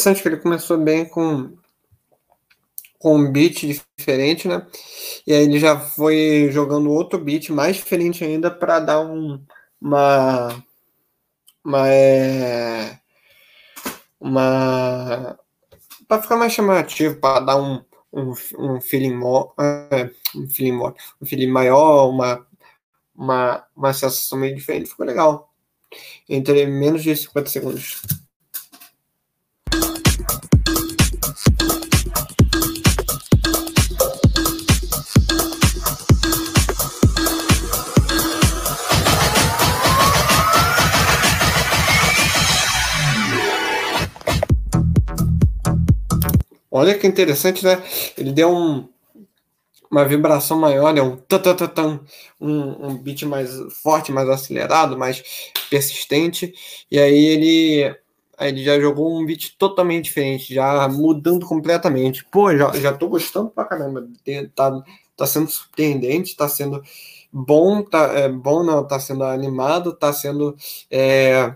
Interessante 0.00 0.22
que 0.22 0.28
ele 0.28 0.36
começou 0.38 0.78
bem 0.78 1.04
com, 1.04 1.56
com 2.98 3.16
um 3.16 3.30
beat 3.30 3.66
diferente, 3.98 4.48
né? 4.48 4.66
E 5.26 5.32
aí 5.32 5.44
ele 5.44 5.58
já 5.58 5.78
foi 5.78 6.48
jogando 6.50 6.90
outro 6.90 7.18
beat 7.18 7.50
mais 7.50 7.76
diferente 7.76 8.24
ainda 8.24 8.50
para 8.50 8.80
dar 8.80 9.00
um, 9.00 9.44
uma. 9.80 10.64
Uma. 11.62 11.88
É, 11.88 12.98
uma 14.18 15.38
para 16.08 16.22
ficar 16.22 16.36
mais 16.36 16.52
chamativo, 16.52 17.20
para 17.20 17.40
dar 17.40 17.56
um, 17.56 17.84
um, 18.12 18.32
um 18.58 18.80
feeling 18.80 19.14
more, 19.14 19.50
é, 19.60 20.10
um 20.34 20.48
feeling 20.48 20.76
um 21.20 21.26
feeling 21.26 21.46
maior, 21.46 22.08
uma, 22.08 22.44
uma, 23.14 23.64
uma 23.76 23.92
sensação 23.92 24.38
meio 24.38 24.56
diferente, 24.56 24.88
ficou 24.90 25.06
legal. 25.06 25.52
Entre 26.28 26.66
menos 26.66 27.02
de 27.02 27.14
50 27.14 27.48
segundos. 27.48 28.02
Olha 46.80 46.98
que 46.98 47.06
interessante, 47.06 47.62
né? 47.62 47.82
Ele 48.16 48.32
deu 48.32 48.50
um, 48.50 48.88
uma 49.90 50.02
vibração 50.02 50.58
maior, 50.58 50.94
né? 50.94 51.02
um 51.02 51.18
um, 52.40 52.86
um 52.86 52.96
beat 52.96 53.24
mais 53.24 53.50
forte, 53.82 54.10
mais 54.10 54.26
acelerado, 54.30 54.96
mais 54.96 55.22
persistente. 55.68 56.54
E 56.90 56.98
aí 56.98 57.22
ele, 57.22 57.96
aí 58.38 58.48
ele 58.48 58.64
já 58.64 58.80
jogou 58.80 59.14
um 59.14 59.26
beat 59.26 59.56
totalmente 59.58 60.04
diferente, 60.04 60.54
já 60.54 60.88
mudando 60.88 61.44
completamente. 61.44 62.24
Pô, 62.24 62.56
já, 62.56 62.72
já 62.72 62.94
tô 62.94 63.08
gostando 63.08 63.50
pra 63.50 63.66
caramba. 63.66 64.08
Tá, 64.54 64.82
tá 65.14 65.26
sendo 65.26 65.50
surpreendente, 65.50 66.34
tá 66.34 66.48
sendo 66.48 66.82
bom, 67.30 67.82
tá 67.82 68.04
é, 68.14 68.28
bom 68.30 68.64
não, 68.64 68.86
tá 68.86 68.98
sendo 68.98 69.24
animado, 69.24 69.92
tá 69.94 70.14
sendo 70.14 70.56
é, 70.90 71.54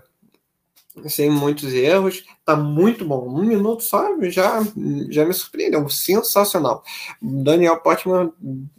sem 1.07 1.29
muitos 1.29 1.73
erros, 1.73 2.23
tá 2.43 2.55
muito 2.55 3.05
bom. 3.05 3.27
Um 3.27 3.45
minuto 3.45 3.83
só 3.83 4.07
já, 4.23 4.61
já 5.09 5.25
me 5.25 5.33
surpreendeu, 5.33 5.87
sensacional. 5.89 6.83
Daniel 7.21 7.79
Portman 7.81 8.31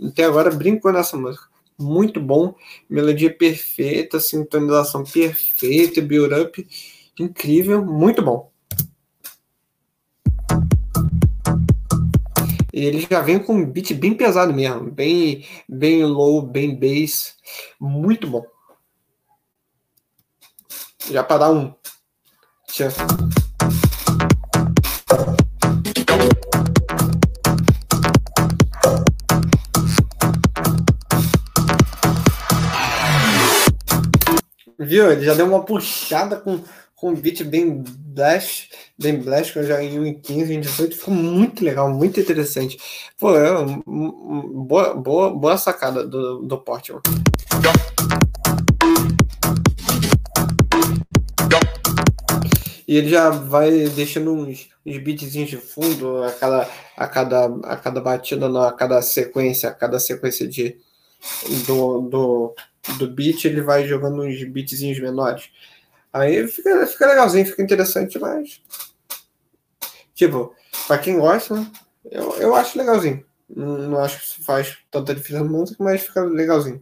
até 0.02 0.24
agora 0.24 0.50
brincou 0.50 0.92
nessa 0.92 1.16
música. 1.16 1.46
Muito 1.78 2.20
bom, 2.20 2.54
melodia 2.88 3.32
perfeita, 3.32 4.18
sintonização 4.18 5.04
perfeita, 5.04 6.00
build-up 6.00 6.66
incrível, 7.18 7.84
muito 7.84 8.22
bom. 8.22 8.50
Ele 12.72 13.00
já 13.00 13.22
vem 13.22 13.38
com 13.38 13.54
um 13.54 13.64
beat 13.64 13.94
bem 13.94 14.14
pesado 14.14 14.52
mesmo, 14.52 14.90
bem, 14.90 15.46
bem 15.66 16.04
low, 16.04 16.42
bem 16.42 16.78
bass, 16.78 17.34
muito 17.80 18.26
bom. 18.26 18.44
Já 21.10 21.22
para 21.22 21.38
dar 21.38 21.52
um 21.52 21.72
Viu? 34.78 35.10
Ele 35.10 35.24
já 35.24 35.32
deu 35.32 35.46
uma 35.46 35.64
puxada 35.64 36.36
com, 36.36 36.60
com 36.94 37.12
um 37.12 37.14
beat 37.14 37.44
bem 37.44 37.82
blast, 37.82 38.68
bem 38.98 39.22
blast, 39.22 39.54
que 39.54 39.58
eu 39.60 39.66
já 39.66 39.82
em 39.82 39.98
1.15, 39.98 40.50
em 40.50 40.60
18, 40.60 40.96
ficou 40.98 41.14
muito 41.14 41.64
legal, 41.64 41.90
muito 41.90 42.20
interessante. 42.20 42.76
Pô, 43.18 43.38
é 43.38 43.52
boa, 43.86 44.94
boa, 44.94 45.30
boa 45.30 45.56
sacada 45.56 46.06
do, 46.06 46.42
do 46.42 46.58
Portman. 46.58 47.00
E 52.86 52.96
ele 52.96 53.08
já 53.08 53.30
vai 53.30 53.88
deixando 53.88 54.32
uns, 54.32 54.68
uns 54.84 54.98
beatzinhos 54.98 55.50
de 55.50 55.56
fundo 55.56 56.22
a 56.22 56.32
cada, 56.32 56.70
a 56.96 57.08
cada, 57.08 57.46
a 57.64 57.76
cada 57.76 58.00
batida, 58.00 58.68
a 58.68 58.72
cada 58.72 59.02
sequência, 59.02 59.68
a 59.68 59.74
cada 59.74 59.98
sequência 59.98 60.46
de, 60.46 60.78
do, 61.66 62.00
do, 62.02 62.54
do 62.98 63.10
beat, 63.10 63.44
ele 63.44 63.60
vai 63.60 63.86
jogando 63.86 64.22
uns 64.22 64.42
beatzinhos 64.44 65.00
menores. 65.00 65.50
Aí 66.12 66.46
fica, 66.46 66.86
fica 66.86 67.06
legalzinho, 67.06 67.46
fica 67.46 67.62
interessante, 67.62 68.18
mas. 68.18 68.62
Tipo, 70.14 70.54
pra 70.86 70.96
quem 70.96 71.18
gosta, 71.18 71.66
eu, 72.10 72.36
eu 72.38 72.54
acho 72.54 72.78
legalzinho. 72.78 73.24
Não, 73.48 73.78
não 73.78 73.98
acho 74.00 74.36
que 74.36 74.44
faz 74.44 74.78
tanta 74.90 75.14
diferença 75.14 75.44
na 75.44 75.50
música, 75.50 75.82
mas 75.82 76.02
fica 76.02 76.22
legalzinho. 76.22 76.78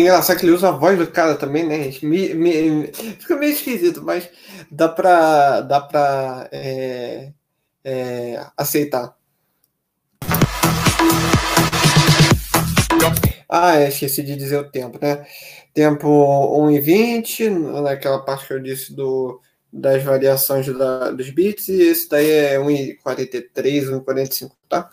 E 0.00 0.02
engraçado 0.02 0.38
que 0.38 0.46
ele 0.46 0.54
usa 0.54 0.70
a 0.70 0.72
voz 0.72 0.98
do 0.98 1.06
cara 1.06 1.34
também, 1.34 1.62
né? 1.62 1.92
Me, 2.02 2.32
me, 2.32 2.86
fica 3.18 3.36
meio 3.36 3.52
esquisito, 3.52 4.02
mas 4.02 4.30
dá 4.70 4.88
pra, 4.88 5.60
dá 5.60 5.78
pra 5.78 6.48
é, 6.50 7.34
é, 7.84 8.46
aceitar. 8.56 9.14
Ah, 13.46 13.78
esqueci 13.82 14.22
de 14.22 14.36
dizer 14.36 14.56
o 14.56 14.70
tempo, 14.70 14.98
né? 15.02 15.26
Tempo 15.74 16.08
1 16.64 16.70
e 16.70 16.80
20, 16.80 17.50
naquela 17.50 18.24
parte 18.24 18.46
que 18.46 18.54
eu 18.54 18.58
disse 18.58 18.94
do, 18.94 19.38
das 19.70 20.02
variações 20.02 20.66
da, 20.66 21.10
dos 21.10 21.28
bits, 21.28 21.68
e 21.68 21.82
esse 21.82 22.08
daí 22.08 22.30
é 22.30 22.58
1 22.58 22.70
e 22.70 22.94
43, 22.94 23.90
1 23.90 23.98
e 23.98 24.00
45, 24.00 24.56
tá? 24.66 24.90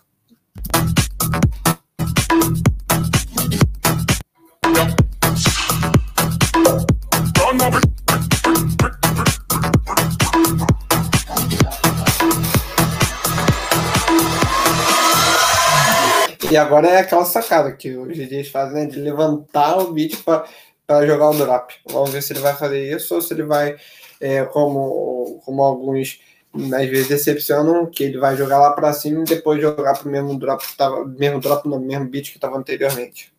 E 16.50 16.56
agora 16.56 16.88
é 16.88 17.00
aquela 17.00 17.26
sacada 17.26 17.70
que 17.72 17.94
os 17.94 18.16
DJs 18.16 18.48
fazem, 18.48 18.74
né, 18.74 18.86
de 18.86 18.98
levantar 18.98 19.78
o 19.78 19.92
beat 19.92 20.16
para 20.24 21.06
jogar 21.06 21.28
o 21.28 21.36
drop. 21.36 21.74
Vamos 21.90 22.08
ver 22.10 22.22
se 22.22 22.32
ele 22.32 22.40
vai 22.40 22.54
fazer 22.56 22.96
isso 22.96 23.14
ou 23.14 23.20
se 23.20 23.34
ele 23.34 23.42
vai, 23.42 23.76
é, 24.18 24.46
como, 24.46 25.42
como 25.44 25.62
alguns 25.62 26.18
às 26.54 26.88
vezes 26.88 27.08
decepcionam, 27.08 27.84
que 27.84 28.02
ele 28.02 28.18
vai 28.18 28.34
jogar 28.34 28.58
lá 28.58 28.72
para 28.72 28.94
cima 28.94 29.20
e 29.20 29.24
depois 29.24 29.60
jogar 29.60 29.98
para 29.98 30.08
o 30.08 30.10
mesmo 30.10 30.38
drop, 30.38 30.66
que 30.66 30.74
tava, 30.74 31.04
mesmo 31.04 31.38
drop 31.38 31.68
no 31.68 31.78
mesmo 31.78 32.08
beat 32.08 32.30
que 32.30 32.38
estava 32.38 32.56
anteriormente. 32.56 33.30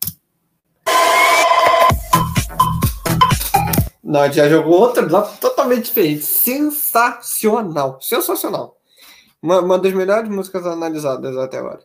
Não, 4.04 4.32
já 4.32 4.48
jogou 4.48 4.80
outro 4.80 5.08
drop 5.08 5.36
totalmente 5.38 5.86
diferente. 5.86 6.22
Sensacional. 6.22 7.98
Sensacional. 8.00 8.76
Uma, 9.42 9.60
uma 9.60 9.78
das 9.78 9.92
melhores 9.92 10.28
músicas 10.28 10.64
analisadas 10.64 11.36
até 11.36 11.58
agora. 11.58 11.80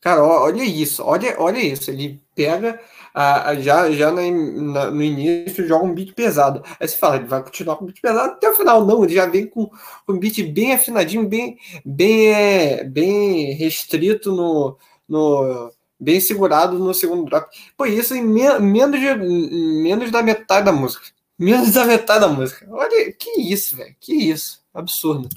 Cara, 0.00 0.24
olha 0.24 0.64
isso, 0.64 1.04
olha, 1.04 1.36
olha 1.38 1.58
isso. 1.58 1.90
Ele 1.90 2.20
pega 2.34 2.80
a, 3.14 3.50
a 3.50 3.54
já, 3.60 3.90
já 3.92 4.10
na, 4.10 4.90
no 4.90 5.02
início 5.02 5.68
joga 5.68 5.84
um 5.84 5.94
beat 5.94 6.14
pesado. 6.14 6.62
Aí 6.80 6.88
você 6.88 6.96
fala, 6.96 7.16
ele 7.16 7.26
vai 7.26 7.42
continuar 7.42 7.76
com 7.76 7.84
beat 7.84 8.00
pesado 8.00 8.32
até 8.32 8.48
o 8.48 8.56
final. 8.56 8.84
Não, 8.84 9.04
ele 9.04 9.14
já 9.14 9.26
vem 9.26 9.46
com, 9.46 9.66
com 9.66 10.12
um 10.12 10.18
beat 10.18 10.42
bem 10.52 10.72
afinadinho, 10.72 11.28
bem, 11.28 11.58
bem, 11.84 12.32
é, 12.32 12.82
bem 12.84 13.52
restrito 13.52 14.32
no, 14.32 14.78
no. 15.06 15.70
bem 15.98 16.18
segurado 16.18 16.78
no 16.78 16.94
segundo 16.94 17.26
drop. 17.26 17.54
Pô, 17.76 17.84
isso 17.84 18.14
em 18.14 18.24
me, 18.24 18.58
menos, 18.58 18.98
de, 18.98 19.14
menos 19.14 20.10
da 20.10 20.22
metade 20.22 20.64
da 20.64 20.72
música. 20.72 21.04
Menos 21.38 21.72
da 21.72 21.84
metade 21.84 22.20
da 22.20 22.28
música. 22.28 22.66
Olha, 22.70 23.12
que 23.12 23.40
isso, 23.40 23.76
velho. 23.76 23.94
Que 24.00 24.14
isso. 24.14 24.60
Absurdo. 24.72 25.28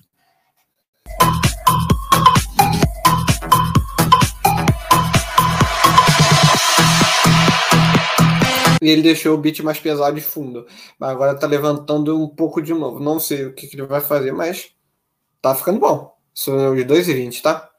E 8.84 8.90
ele 8.90 9.02
deixou 9.02 9.34
o 9.34 9.38
beat 9.38 9.62
mais 9.62 9.80
pesado 9.80 10.14
de 10.14 10.22
fundo. 10.22 10.68
Mas 11.00 11.10
agora 11.10 11.34
tá 11.34 11.48
levantando 11.48 12.22
um 12.22 12.28
pouco 12.28 12.62
de 12.62 12.74
novo. 12.74 13.00
Não 13.00 13.18
sei 13.18 13.46
o 13.46 13.54
que, 13.54 13.66
que 13.66 13.78
ele 13.78 13.86
vai 13.86 14.02
fazer, 14.02 14.34
mas 14.34 14.72
tá 15.42 15.56
ficando 15.56 15.80
bom. 15.80 16.14
São 16.34 16.74
os 16.74 16.84
2,20, 16.84 17.42
tá? 17.42 17.73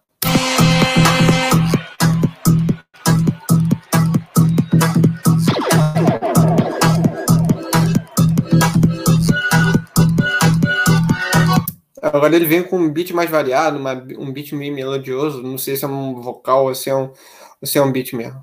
Agora 12.14 12.36
ele 12.36 12.46
vem 12.46 12.62
com 12.62 12.78
um 12.78 12.92
beat 12.92 13.10
mais 13.10 13.28
variado, 13.28 13.76
uma, 13.76 13.92
um 13.92 14.32
beat 14.32 14.52
meio 14.52 14.72
melodioso. 14.72 15.42
Não 15.42 15.58
sei 15.58 15.74
se 15.74 15.84
é 15.84 15.88
um 15.88 16.14
vocal 16.20 16.66
ou 16.66 16.74
se 16.74 16.88
é 16.88 16.94
um, 16.94 17.12
se 17.60 17.76
é 17.76 17.82
um 17.82 17.90
beat 17.90 18.12
mesmo. 18.12 18.40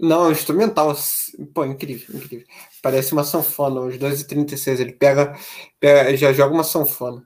Não, 0.00 0.32
instrumental. 0.32 0.96
Pô, 1.52 1.62
incrível, 1.66 2.16
incrível. 2.16 2.46
Parece 2.82 3.12
uma 3.12 3.22
sanfona, 3.22 3.82
os 3.82 3.98
2,36. 3.98 4.80
Ele 4.80 4.92
pega, 4.92 5.36
pega, 5.78 6.16
já 6.16 6.32
joga 6.32 6.54
uma 6.54 6.64
sanfona. 6.64 7.22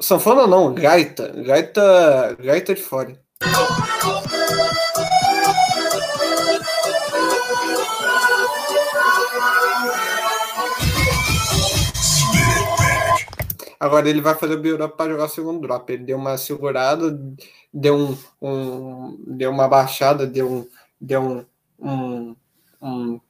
Sanfona 0.00 0.48
não, 0.48 0.74
gaita. 0.74 1.28
Gaita, 1.28 2.36
gaita 2.40 2.74
de 2.74 2.82
fora. 2.82 3.16
Agora 13.82 14.08
ele 14.08 14.20
vai 14.20 14.36
fazer 14.36 14.54
o 14.54 14.60
build-up 14.60 14.96
para 14.96 15.10
jogar 15.10 15.24
o 15.24 15.28
segundo 15.28 15.60
drop. 15.60 15.92
Ele 15.92 16.04
deu 16.04 16.16
uma 16.16 16.38
segurada, 16.38 17.18
deu 17.74 17.96
um, 17.96 18.16
um 18.40 19.24
deu 19.26 19.50
uma 19.50 19.66
baixada, 19.66 20.24
deu 20.24 20.48
um, 20.48 20.68
deu 21.00 21.20
um, 21.20 21.44
um, 21.80 22.36
um, 22.80 23.20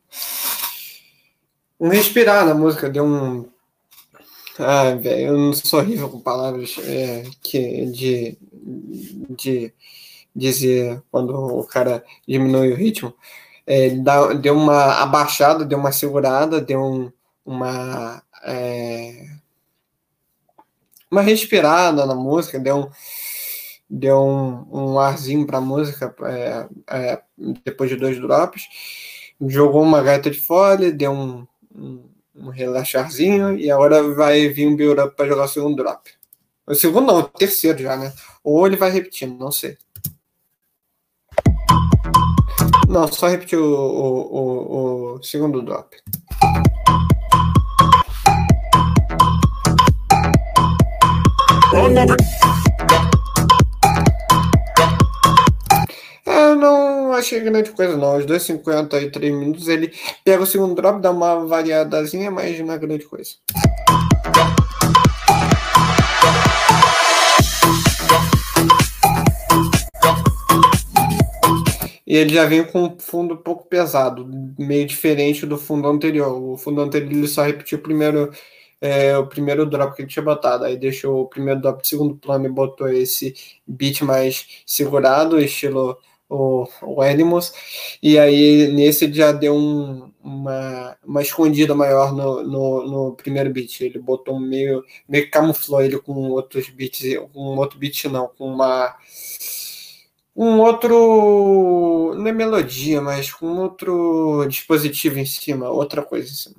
um 1.81 1.89
respirar 1.89 2.45
na 2.45 2.55
música, 2.55 2.91
deu 2.91 3.03
um 3.03 3.49
ah, 4.59 4.95
velho, 4.95 5.29
eu 5.29 5.39
não 5.39 5.55
sou 5.55 5.81
horrível 5.81 6.11
com 6.11 6.21
palavras 6.21 6.77
é, 6.85 7.23
que, 7.43 7.87
de, 7.87 8.39
de 9.31 9.73
dizer 10.37 11.03
quando 11.11 11.35
o 11.35 11.65
cara 11.65 12.05
diminui 12.29 12.73
o 12.73 12.77
ritmo. 12.77 13.15
É, 13.67 13.89
dá, 13.97 14.35
deu 14.35 14.55
uma 14.55 15.01
abaixada, 15.03 15.65
deu 15.65 15.79
uma 15.79 15.93
segurada, 15.93 16.61
deu 16.61 16.79
um, 16.83 17.13
uma. 17.43 18.23
É, 18.45 19.41
uma 21.13 21.21
respirada 21.21 22.07
na 22.07 22.15
música, 22.15 22.59
deu 22.59 22.77
um, 22.79 22.91
deu 23.89 24.19
um, 24.19 24.67
um 24.73 24.99
arzinho 24.99 25.47
para 25.47 25.59
a 25.59 25.61
música 25.61 26.15
é, 26.23 26.67
é, 26.89 27.23
depois 27.63 27.91
de 27.91 27.97
dois 27.97 28.19
drops, 28.19 28.63
jogou 29.47 29.83
uma 29.83 30.03
gaita 30.03 30.31
de 30.31 30.41
fole, 30.41 30.91
deu 30.91 31.13
um, 31.13 31.47
um, 31.75 32.09
um 32.35 32.49
relaxarzinho 32.49 33.59
e 33.59 33.71
agora 33.71 34.03
vai 34.15 34.49
vir 34.49 34.67
um 34.67 34.75
build-up 34.75 35.15
para 35.15 35.29
jogar 35.29 35.45
o 35.45 35.49
segundo 35.49 35.77
drop. 35.77 36.11
O 36.67 36.75
segundo 36.75 37.07
não, 37.07 37.19
o 37.19 37.25
terceiro 37.25 37.83
já, 37.83 37.95
né? 37.95 38.11
Ou 38.43 38.67
ele 38.67 38.77
vai 38.77 38.91
repetindo, 38.91 39.39
não 39.39 39.53
sei. 39.53 39.77
Não, 42.89 43.07
só 43.09 43.29
repetir 43.29 43.59
o, 43.59 43.65
o, 43.65 44.37
o, 44.37 45.15
o 45.17 45.23
segundo 45.23 45.61
drop. 45.61 45.95
Eu 56.27 56.57
não 56.57 57.13
achei 57.15 57.41
grande 57.41 57.71
coisa, 57.71 57.97
não. 57.97 58.19
Os 58.19 58.27
2,50 58.27 59.03
e 59.03 59.11
3 59.11 59.35
minutos 59.35 59.69
ele 59.69 59.91
pega 60.23 60.43
o 60.43 60.47
segundo 60.47 60.75
drop, 60.75 61.01
dá 61.01 61.11
uma 61.11 61.47
variadazinha, 61.47 62.31
mas 62.31 62.61
não 62.61 62.75
é 62.75 62.79
grande 62.79 63.07
coisa. 63.07 63.31
E 72.07 72.15
ele 72.15 72.35
já 72.35 72.45
vem 72.45 72.63
com 72.63 72.83
um 72.83 72.99
fundo 72.99 73.33
um 73.33 73.39
pouco 73.39 73.67
pesado, 73.67 74.29
meio 74.59 74.87
diferente 74.87 75.47
do 75.47 75.57
fundo 75.57 75.89
anterior. 75.89 76.39
O 76.39 76.59
fundo 76.59 76.83
anterior 76.83 77.11
ele 77.11 77.27
só 77.27 77.43
repetiu 77.45 77.79
o 77.79 77.83
primeiro 77.83 78.31
é, 78.83 79.17
o 79.17 79.27
primeiro 79.27 79.65
drop 79.65 79.95
que 79.95 80.03
ele 80.03 80.09
tinha 80.09 80.25
botado. 80.25 80.65
Aí 80.65 80.77
deixou 80.77 81.23
o 81.23 81.29
primeiro 81.29 81.61
drop 81.61 81.81
de 81.83 81.89
segundo 81.89 82.17
plano 82.17 82.47
e 82.47 82.51
botou 82.51 82.89
esse 82.89 83.35
beat 83.67 84.03
mais 84.03 84.63
segurado, 84.67 85.41
estilo 85.41 85.97
o, 86.29 86.67
o. 86.83 87.03
E 88.03 88.19
aí 88.19 88.69
nesse 88.73 89.05
ele 89.05 89.15
já 89.15 89.33
deu 89.33 89.55
um, 89.55 90.11
uma, 90.23 90.97
uma 91.07 91.23
escondida 91.23 91.75
maior 91.75 92.13
no, 92.13 92.43
no, 92.43 92.87
no, 92.87 93.13
primeiro 93.15 93.53
beat. 93.53 93.81
Ele 93.81 93.99
botou 94.01 94.39
meio, 94.41 94.85
meio 95.09 95.25
que 95.25 95.31
camuflou 95.31 95.83
ele 95.83 95.99
com 95.99 96.31
outros 96.31 96.69
beats, 96.71 97.03
com 97.33 97.57
outro 97.57 97.79
beat 97.79 98.05
não, 98.07 98.29
com 98.37 98.47
uma 98.53 98.97
um 100.35 100.61
outro. 100.61 102.15
Não 102.17 102.27
é 102.27 102.33
melodia, 102.33 103.01
mas 103.01 103.33
com 103.33 103.59
outro 103.59 104.45
dispositivo 104.49 105.19
em 105.19 105.27
cima, 105.27 105.69
outra 105.69 106.03
coisa 106.03 106.31
em 106.31 106.35
cima. 106.35 106.57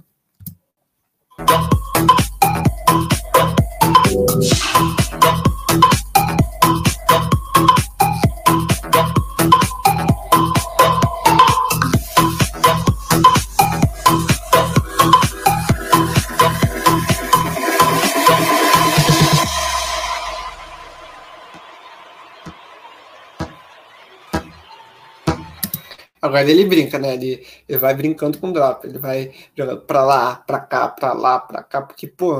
Agora 26.33 26.49
ele 26.49 26.65
brinca, 26.65 26.97
né? 26.97 27.13
Ele, 27.13 27.45
ele 27.69 27.77
vai 27.77 27.93
brincando 27.93 28.39
com 28.39 28.49
o 28.49 28.51
drop, 28.51 28.87
ele 28.87 28.97
vai 28.97 29.31
jogando 29.55 29.81
pra 29.81 30.03
lá, 30.03 30.35
pra 30.35 30.59
cá, 30.59 30.87
pra 30.87 31.13
lá, 31.13 31.39
pra 31.39 31.61
cá, 31.61 31.79
porque, 31.83 32.07
pô, 32.07 32.33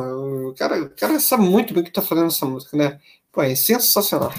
o 0.50 0.56
cara, 0.56 0.82
o 0.82 0.90
cara 0.90 1.20
sabe 1.20 1.44
muito 1.44 1.76
bem 1.76 1.84
o 1.84 1.86
que 1.86 1.92
tá 1.92 2.02
fazendo 2.02 2.26
essa 2.26 2.44
música, 2.44 2.76
né? 2.76 3.00
Pô, 3.32 3.44
é 3.44 3.54
sensacional. 3.54 4.34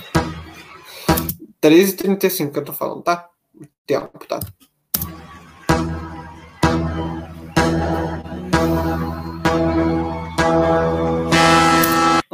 13h35 1.62 2.51
que 2.51 2.59
eu 2.59 2.64
tô 2.64 2.73
falando, 2.73 3.03
tá? 3.03 3.29
Tempo, 3.87 4.27
tá? 4.27 4.40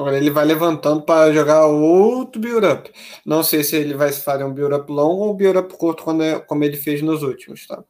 Agora 0.00 0.16
ele 0.16 0.30
vai 0.30 0.46
levantando 0.46 1.02
para 1.02 1.30
jogar 1.30 1.66
outro 1.66 2.40
build-up. 2.40 2.90
Não 3.22 3.42
sei 3.42 3.62
se 3.62 3.76
ele 3.76 3.92
vai 3.92 4.10
fazer 4.10 4.44
um 4.44 4.52
build-up 4.52 4.90
longo 4.90 5.24
ou 5.24 5.34
um 5.34 5.36
build-up 5.36 5.76
curto, 5.76 6.04
quando 6.04 6.22
é, 6.22 6.40
como 6.40 6.64
ele 6.64 6.78
fez 6.78 7.02
nos 7.02 7.22
últimos, 7.22 7.66
tá? 7.66 7.84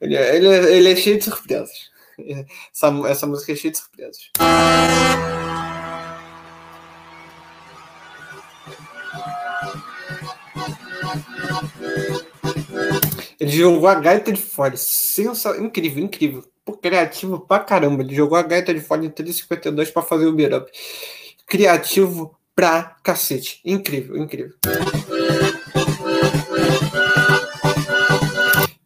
Ele, 0.00 0.14
é, 0.14 0.36
ele, 0.36 0.46
é, 0.46 0.76
ele 0.76 0.92
é 0.92 0.94
cheio 0.94 1.18
de 1.18 1.24
surpresas. 1.24 1.90
Essa, 2.72 2.88
essa 3.08 3.26
música 3.26 3.52
é 3.52 3.56
cheia 3.56 3.72
de 3.72 3.78
surpresas. 3.78 4.30
Ele 13.40 13.50
jogou 13.50 13.88
a 13.88 13.96
gaita 13.96 14.32
de 14.32 14.40
fora. 14.40 14.74
Sensa... 14.76 15.56
Incrível, 15.58 16.04
incrível. 16.04 16.44
Pô, 16.66 16.76
criativo 16.76 17.40
pra 17.40 17.60
caramba. 17.60 18.02
Ele 18.02 18.14
jogou 18.14 18.36
a 18.36 18.42
gaita 18.42 18.74
de 18.74 18.80
fora 18.80 19.04
em 19.04 19.08
352 19.08 19.90
para 19.90 20.02
fazer 20.02 20.26
o 20.26 20.32
beat-up 20.32 20.70
criativo 21.46 22.36
pra 22.54 22.96
cacete. 23.02 23.60
Incrível, 23.64 24.16
incrível. 24.16 24.56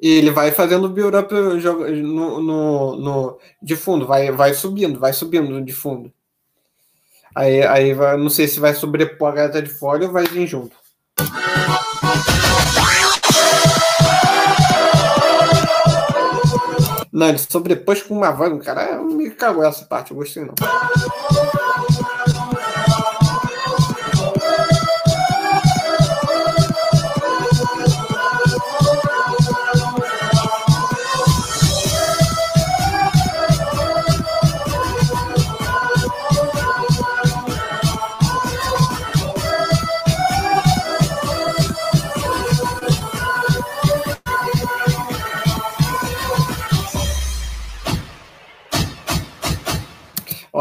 E 0.02 0.08
ele 0.08 0.30
vai 0.30 0.50
fazendo 0.50 0.88
build-up 0.88 1.32
no, 1.32 2.40
no, 2.40 2.96
no, 2.96 3.38
de 3.62 3.76
fundo, 3.76 4.06
vai, 4.06 4.30
vai 4.30 4.54
subindo, 4.54 4.98
vai 4.98 5.12
subindo 5.12 5.60
de 5.62 5.72
fundo. 5.72 6.10
Aí, 7.34 7.62
aí 7.62 7.94
vai, 7.94 8.16
não 8.16 8.30
sei 8.30 8.48
se 8.48 8.58
vai 8.58 8.74
sobrepor 8.74 9.28
a 9.28 9.32
gata 9.32 9.62
de 9.62 9.68
fora 9.68 10.04
ou 10.04 10.12
vai 10.12 10.24
vir 10.24 10.46
junto. 10.46 10.74
Não, 17.12 17.28
ele 17.28 17.38
sobrepôs 17.38 18.02
com 18.02 18.14
uma 18.14 18.30
voz, 18.30 18.64
cara, 18.64 19.02
me 19.02 19.30
cagou 19.30 19.64
essa 19.64 19.84
parte, 19.84 20.12
eu 20.12 20.16
gostei 20.16 20.44
não. 20.44 20.54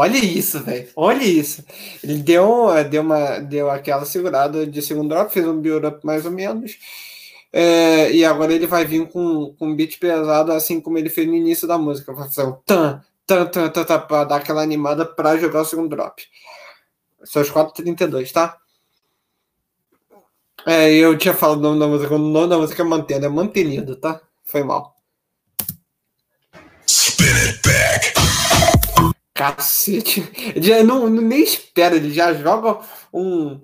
Olha 0.00 0.16
isso, 0.16 0.60
velho. 0.60 0.88
Olha 0.96 1.22
isso. 1.22 1.62
Ele 2.02 2.22
deu, 2.22 2.68
deu, 2.88 3.02
uma, 3.02 3.38
deu 3.38 3.70
aquela 3.70 4.06
segurada 4.06 4.66
de 4.66 4.80
segundo 4.80 5.10
drop, 5.10 5.30
fez 5.30 5.46
um 5.46 5.60
build-up 5.60 6.00
mais 6.06 6.24
ou 6.24 6.30
menos. 6.30 6.78
É, 7.52 8.10
e 8.10 8.24
agora 8.24 8.50
ele 8.54 8.66
vai 8.66 8.86
vir 8.86 9.06
com, 9.08 9.54
com 9.58 9.68
um 9.68 9.76
beat 9.76 9.98
pesado, 9.98 10.52
assim 10.52 10.80
como 10.80 10.96
ele 10.96 11.10
fez 11.10 11.28
no 11.28 11.34
início 11.34 11.68
da 11.68 11.76
música. 11.76 12.14
Vai 12.14 12.30
fazer 12.30 12.48
um 12.48 12.52
tan, 12.64 13.02
tan, 13.26 13.44
tan, 13.44 13.68
tan, 13.68 13.84
tan, 13.84 14.00
pra 14.00 14.24
dar 14.24 14.36
aquela 14.36 14.62
animada 14.62 15.04
para 15.04 15.36
jogar 15.36 15.60
o 15.60 15.66
segundo 15.66 15.90
drop. 15.90 16.22
São 17.22 17.42
os 17.42 17.50
4h32, 17.50 18.32
tá? 18.32 18.56
É, 20.64 20.90
eu 20.94 21.18
tinha 21.18 21.34
falado 21.34 21.58
o 21.58 21.60
nome 21.60 21.78
da 21.78 21.86
música, 21.86 22.14
o 22.14 22.18
nome 22.18 22.48
da 22.48 22.56
música 22.56 22.82
é 22.82 22.86
Mantendo, 22.86 23.26
é 23.26 23.28
Mantenido, 23.28 23.96
tá? 23.96 24.18
Foi 24.44 24.62
mal. 24.62 24.96
Spin 26.86 27.26
it 27.26 27.60
back. 27.62 28.29
Cacete. 29.40 30.22
Já 30.56 30.84
não, 30.84 31.08
nem 31.08 31.42
espera, 31.42 31.96
ele 31.96 32.12
já 32.12 32.34
joga 32.34 32.78
um, 33.10 33.58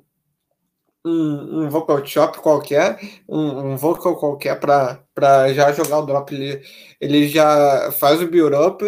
um, 1.04 1.64
um 1.64 1.68
vocal 1.68 2.02
chop 2.06 2.38
qualquer, 2.38 2.98
um, 3.28 3.72
um 3.72 3.76
vocal 3.76 4.16
qualquer 4.16 4.58
para 4.58 5.52
já 5.52 5.70
jogar 5.72 5.98
o 5.98 6.06
drop. 6.06 6.34
Ele, 6.34 6.62
ele 6.98 7.28
já 7.28 7.92
faz 7.92 8.22
o 8.22 8.26
build-up, 8.26 8.82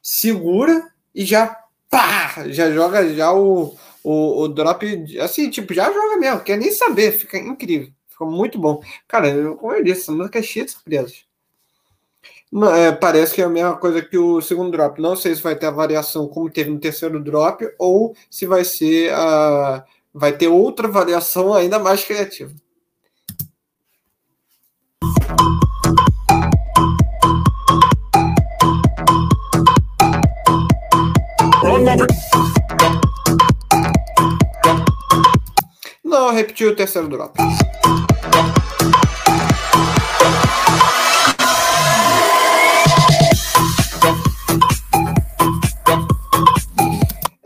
segura 0.00 0.92
e 1.12 1.24
já 1.24 1.58
pá, 1.90 2.44
já 2.50 2.70
joga 2.70 3.12
já 3.12 3.32
o, 3.32 3.76
o, 4.04 4.42
o 4.42 4.48
drop, 4.48 4.86
assim, 5.20 5.50
tipo, 5.50 5.74
já 5.74 5.92
joga 5.92 6.18
mesmo, 6.18 6.40
quer 6.42 6.56
nem 6.56 6.70
saber, 6.70 7.10
fica 7.10 7.36
incrível, 7.36 7.88
fica 8.08 8.24
muito 8.24 8.60
bom. 8.60 8.80
Cara, 9.08 9.28
eu, 9.28 9.56
como 9.56 9.72
eu 9.74 9.82
disse, 9.82 10.02
essa 10.02 10.12
música 10.12 10.38
é 10.38 10.42
cheia 10.42 10.64
de 10.66 10.70
surpresas. 10.70 11.31
É, 12.54 12.92
parece 12.92 13.34
que 13.34 13.40
é 13.40 13.44
a 13.44 13.48
mesma 13.48 13.76
coisa 13.76 14.02
que 14.02 14.18
o 14.18 14.42
segundo 14.42 14.70
drop. 14.70 15.00
Não 15.00 15.16
sei 15.16 15.34
se 15.34 15.42
vai 15.42 15.56
ter 15.56 15.66
a 15.66 15.70
variação 15.70 16.28
como 16.28 16.50
teve 16.50 16.68
no 16.68 16.78
terceiro 16.78 17.18
drop 17.18 17.66
ou 17.78 18.14
se 18.30 18.44
vai 18.46 18.64
ser 18.64 19.12
a 19.14 19.84
vai 20.14 20.32
ter 20.32 20.48
outra 20.48 20.86
variação 20.86 21.54
ainda 21.54 21.78
mais 21.78 22.04
criativa. 22.04 22.52
Não, 36.04 36.30
repetiu 36.30 36.70
o 36.70 36.76
terceiro 36.76 37.08
drop. 37.08 37.34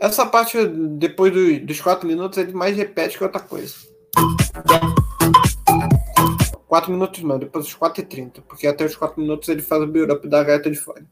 Essa 0.07 0.25
parte, 0.25 0.57
depois 0.65 1.33
do, 1.33 1.65
dos 1.65 1.81
quatro 1.81 2.07
minutos, 2.07 2.37
ele 2.37 2.53
mais 2.53 2.77
repete 2.77 3.17
que 3.17 3.23
outra 3.25 3.41
coisa. 3.41 3.75
Quatro 6.65 6.93
minutos 6.93 7.21
não, 7.23 7.37
depois 7.37 7.65
dos 7.65 7.73
quatro 7.73 8.01
e 8.01 8.05
trinta. 8.05 8.41
Porque 8.41 8.67
até 8.67 8.85
os 8.85 8.95
quatro 8.95 9.19
minutos 9.19 9.49
ele 9.49 9.61
faz 9.61 9.83
o 9.83 9.85
build-up 9.87 10.25
da 10.29 10.45
gata 10.45 10.71
de 10.71 10.77
fora. 10.77 11.05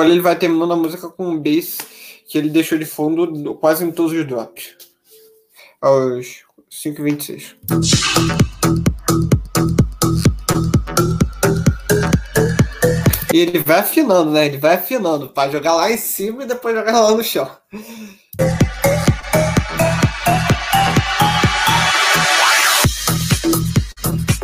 Agora 0.00 0.14
ele 0.14 0.22
vai 0.22 0.34
terminando 0.34 0.72
a 0.72 0.76
música 0.76 1.10
com 1.10 1.28
um 1.28 1.38
bass 1.38 1.76
que 2.26 2.38
ele 2.38 2.48
deixou 2.48 2.78
de 2.78 2.86
fundo 2.86 3.54
quase 3.56 3.84
em 3.84 3.92
todos 3.92 4.12
os 4.12 4.26
drops. 4.26 4.74
Aos 5.78 6.42
5h26. 6.70 7.54
E 13.34 13.36
ele 13.36 13.58
vai 13.58 13.80
afinando, 13.80 14.30
né? 14.30 14.46
Ele 14.46 14.56
vai 14.56 14.76
afinando 14.76 15.28
para 15.28 15.50
jogar 15.50 15.74
lá 15.74 15.92
em 15.92 15.98
cima 15.98 16.44
e 16.44 16.46
depois 16.46 16.74
jogar 16.74 16.98
lá 16.98 17.14
no 17.14 17.22
chão. 17.22 17.50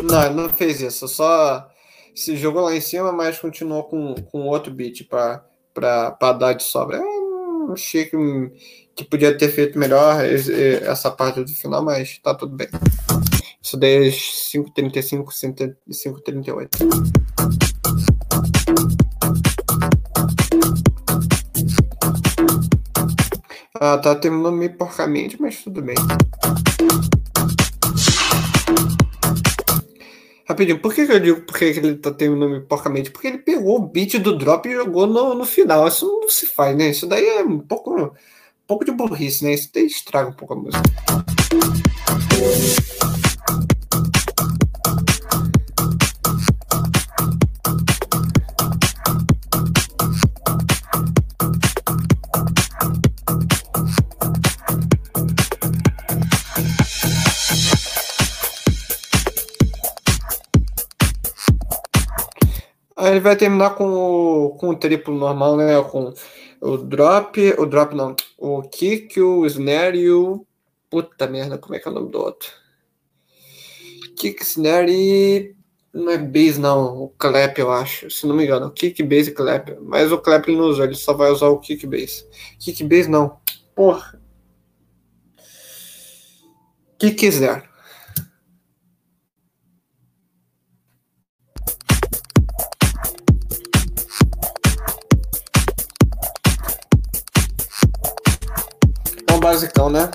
Não, 0.03 0.23
ele 0.23 0.35
não 0.35 0.49
fez 0.49 0.81
isso. 0.81 1.07
Só 1.07 1.67
se 2.13 2.35
jogou 2.35 2.63
lá 2.63 2.75
em 2.75 2.81
cima, 2.81 3.11
mas 3.11 3.39
continuou 3.39 3.85
com, 3.85 4.13
com 4.15 4.47
outro 4.47 4.71
beat 4.71 5.07
para 5.07 5.46
dar 5.79 6.53
de 6.53 6.63
sobra. 6.63 6.97
Eu 6.97 7.73
achei 7.73 8.05
que, 8.05 8.17
que 8.95 9.03
podia 9.03 9.37
ter 9.37 9.49
feito 9.49 9.77
melhor 9.77 10.23
essa 10.23 11.11
parte 11.11 11.43
do 11.43 11.51
final, 11.51 11.83
mas 11.83 12.17
tá 12.19 12.33
tudo 12.33 12.55
bem. 12.55 12.67
Isso 13.61 13.75
daí 13.75 14.07
é 14.07 14.11
5,35, 14.11 15.25
5,38. 15.25 16.69
Ah, 23.79 23.97
tá 23.97 24.15
terminando 24.15 24.55
meio 24.55 24.75
porcamente, 24.75 25.39
mas 25.39 25.63
tudo 25.63 25.81
bem. 25.81 25.95
Rapidinho, 30.47 30.79
por 30.79 30.93
que, 30.93 31.05
que 31.05 31.11
eu 31.11 31.19
digo 31.19 31.41
por 31.41 31.57
que 31.57 31.65
ele 31.65 31.95
tá 31.97 32.09
terminando 32.09 32.61
porcamente? 32.61 33.11
Porque 33.11 33.27
ele 33.27 33.39
pegou 33.39 33.75
o 33.75 33.85
beat 33.85 34.17
do 34.17 34.37
drop 34.37 34.67
e 34.67 34.75
jogou 34.75 35.05
no, 35.05 35.33
no 35.33 35.45
final. 35.45 35.85
Isso 35.85 36.05
não 36.05 36.29
se 36.29 36.45
faz, 36.45 36.75
né? 36.77 36.89
Isso 36.89 37.05
daí 37.05 37.27
é 37.27 37.43
um 37.43 37.59
pouco, 37.59 37.93
um 37.93 38.11
pouco 38.65 38.85
de 38.85 38.93
burrice, 38.93 39.43
né? 39.43 39.53
Isso 39.53 39.69
daí 39.73 39.85
estraga 39.85 40.29
um 40.29 40.33
pouco 40.33 40.53
a 40.53 40.55
música. 40.55 40.81
Ele 63.11 63.19
vai 63.19 63.35
terminar 63.35 63.75
com 63.75 63.87
o, 63.87 64.49
com 64.57 64.69
o 64.69 64.75
triplo 64.75 65.15
normal, 65.15 65.57
né? 65.57 65.81
Com 65.83 66.13
o 66.61 66.77
drop, 66.77 67.39
o 67.57 67.65
drop 67.65 67.95
não, 67.95 68.15
o 68.37 68.61
kick, 68.63 69.19
o 69.19 69.45
snare 69.45 69.97
e 69.99 70.11
o. 70.11 70.45
Puta 70.89 71.27
merda, 71.27 71.57
como 71.57 71.75
é 71.75 71.79
que 71.79 71.87
é 71.87 71.91
o 71.91 71.93
nome 71.93 72.11
do 72.11 72.19
outro? 72.19 72.49
Kick, 74.17 74.41
snare 74.43 74.91
e. 74.91 75.55
Não 75.93 76.11
é 76.11 76.17
bass, 76.17 76.57
não. 76.57 77.03
O 77.03 77.09
clap, 77.09 77.57
eu 77.59 77.71
acho. 77.71 78.09
Se 78.09 78.27
não 78.27 78.35
me 78.35 78.45
engano. 78.45 78.71
Kick, 78.71 79.01
bass 79.03 79.27
e 79.27 79.31
clap. 79.31 79.69
Mas 79.81 80.11
o 80.11 80.17
clap 80.17 80.47
ele 80.47 80.57
não 80.57 80.65
usa, 80.65 80.83
ele 80.83 80.95
só 80.95 81.13
vai 81.13 81.31
usar 81.31 81.47
o 81.47 81.59
kick, 81.59 81.85
bass. 81.87 82.25
Kick, 82.59 82.83
bass 82.83 83.07
não. 83.07 83.39
Porra. 83.75 84.21
Kick, 86.99 87.25
snare. 87.27 87.63
Basicão, 99.47 99.89
né? 99.89 100.11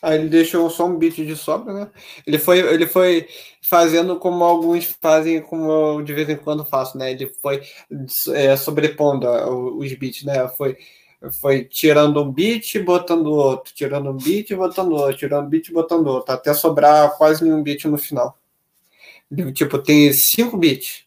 Aí 0.00 0.20
ele 0.20 0.28
deixou 0.28 0.70
só 0.70 0.86
um 0.86 0.96
beat 0.96 1.16
de 1.16 1.34
sobra, 1.34 1.74
né? 1.74 1.90
Ele 2.24 2.38
foi, 2.38 2.60
ele 2.60 2.86
foi 2.86 3.26
fazendo 3.60 4.20
como 4.20 4.44
alguns 4.44 4.84
fazem, 5.02 5.42
como 5.42 5.68
eu 5.68 6.02
de 6.02 6.14
vez 6.14 6.28
em 6.28 6.36
quando 6.36 6.64
faço, 6.64 6.96
né? 6.96 7.10
Ele 7.10 7.26
foi 7.42 7.60
é, 8.32 8.56
sobrepondo 8.56 9.26
os 9.76 9.92
beats, 9.94 10.22
né? 10.22 10.46
Foi, 10.50 10.76
foi 11.40 11.64
tirando 11.64 12.22
um 12.22 12.30
beat, 12.30 12.78
botando 12.84 13.32
outro, 13.32 13.74
tirando 13.74 14.10
um 14.10 14.16
beat, 14.16 14.54
botando 14.54 14.92
outro, 14.92 15.16
tirando 15.16 15.46
um 15.46 15.48
beat, 15.48 15.72
botando 15.72 16.06
outro, 16.06 16.32
até 16.32 16.54
sobrar 16.54 17.16
quase 17.16 17.42
nenhum 17.42 17.64
beat 17.64 17.84
no 17.86 17.98
final. 17.98 18.38
Tipo, 19.54 19.76
tem 19.76 20.12
cinco 20.12 20.56
beats. 20.56 21.04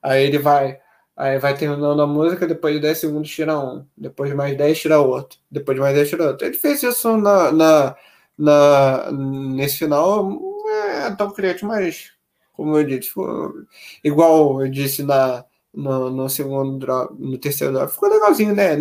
Aí 0.00 0.22
ele 0.22 0.38
vai 0.38 0.78
Aí 1.18 1.36
vai 1.36 1.52
terminando 1.56 2.00
a 2.00 2.06
música, 2.06 2.46
depois 2.46 2.76
de 2.76 2.80
10 2.80 2.98
segundos 2.98 3.28
tira 3.28 3.58
um, 3.58 3.84
depois 3.96 4.30
de 4.30 4.36
mais 4.36 4.56
10 4.56 4.78
tira 4.78 5.00
outro, 5.00 5.36
depois 5.50 5.74
de 5.74 5.80
mais 5.80 5.92
10 5.92 6.08
tira 6.08 6.28
outro. 6.28 6.46
Ele 6.46 6.54
fez 6.56 6.80
isso 6.80 7.16
na, 7.16 7.50
na, 7.50 7.96
na, 8.38 9.10
nesse 9.10 9.78
final, 9.78 10.30
é 11.04 11.10
tão 11.16 11.32
criativo, 11.32 11.66
mas 11.66 12.12
como 12.52 12.78
eu 12.78 12.84
disse, 12.84 13.08
ficou, 13.08 13.52
igual 14.04 14.62
eu 14.62 14.70
disse 14.70 15.02
na, 15.02 15.44
no, 15.74 16.08
no 16.08 16.28
segundo 16.28 16.78
drop, 16.78 17.12
no 17.18 17.36
terceiro 17.36 17.72
drop, 17.72 17.92
ficou 17.92 18.08
legalzinho, 18.08 18.54
né? 18.54 18.74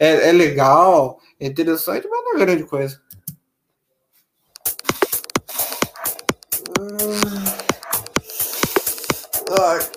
É, 0.00 0.30
é 0.30 0.32
legal, 0.32 1.20
é 1.38 1.46
interessante, 1.46 2.08
mas 2.08 2.24
não 2.24 2.34
é 2.34 2.38
grande 2.38 2.64
coisa. 2.64 3.00
Ai. 9.60 9.95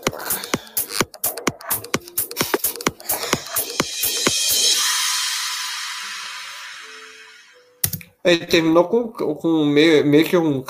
Ele 8.24 8.46
terminou 8.46 8.88
com, 8.88 9.12
com 9.36 9.66
meio, 9.66 10.06
meio 10.06 10.26
que 10.26 10.38
um 10.38 10.64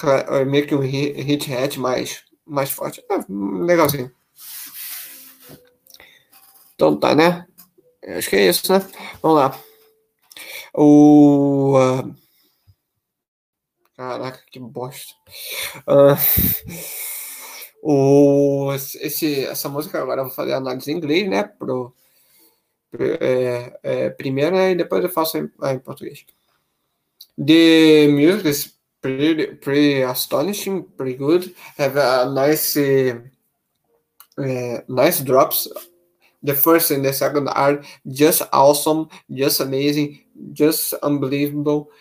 meio 0.47 0.67
que 0.67 0.75
um 0.75 0.79
hit 0.79 1.53
hat 1.53 1.79
mais, 1.79 2.23
mais 2.45 2.69
forte. 2.69 3.03
É, 3.09 3.15
legalzinho. 3.27 4.11
Então 6.75 6.97
tá, 6.97 7.15
né? 7.15 7.45
Acho 8.17 8.29
que 8.29 8.35
é 8.35 8.47
isso, 8.49 8.71
né? 8.71 8.79
Vamos 9.21 9.37
lá. 9.39 9.59
O. 10.73 11.77
Uh... 11.77 12.15
Caraca, 13.95 14.41
que 14.51 14.59
bosta. 14.59 15.13
Uh... 15.87 16.15
O, 17.81 18.73
esse, 18.73 19.45
essa 19.45 19.69
música 19.69 20.01
agora 20.01 20.21
eu 20.21 20.25
vou 20.25 20.33
fazer 20.33 20.53
análise 20.53 20.91
em 20.91 20.97
inglês, 20.97 21.29
né? 21.29 21.43
Pro, 21.43 21.95
é, 22.99 23.79
é, 23.83 24.09
primeiro, 24.09 24.55
né? 24.55 24.71
E 24.71 24.75
depois 24.75 25.03
eu 25.03 25.09
faço 25.09 25.37
em, 25.37 25.49
em 25.63 25.79
português. 25.79 26.25
The 27.41 28.11
music 28.11 28.45
is 28.47 28.73
pretty, 29.01 29.45
pretty 29.55 30.01
astonishing, 30.01 30.83
pretty 30.97 31.13
good. 31.15 31.55
Have 31.77 31.95
a 31.95 32.29
nice, 32.29 32.75
uh, 32.75 33.19
nice 34.89 35.21
drops. 35.21 35.69
The 36.43 36.53
first 36.53 36.91
and 36.91 37.05
the 37.05 37.13
second 37.13 37.47
are 37.47 37.81
just 38.05 38.41
awesome, 38.51 39.07
just 39.31 39.61
amazing, 39.61 40.19
just 40.51 40.93
unbelievable, 40.95 41.91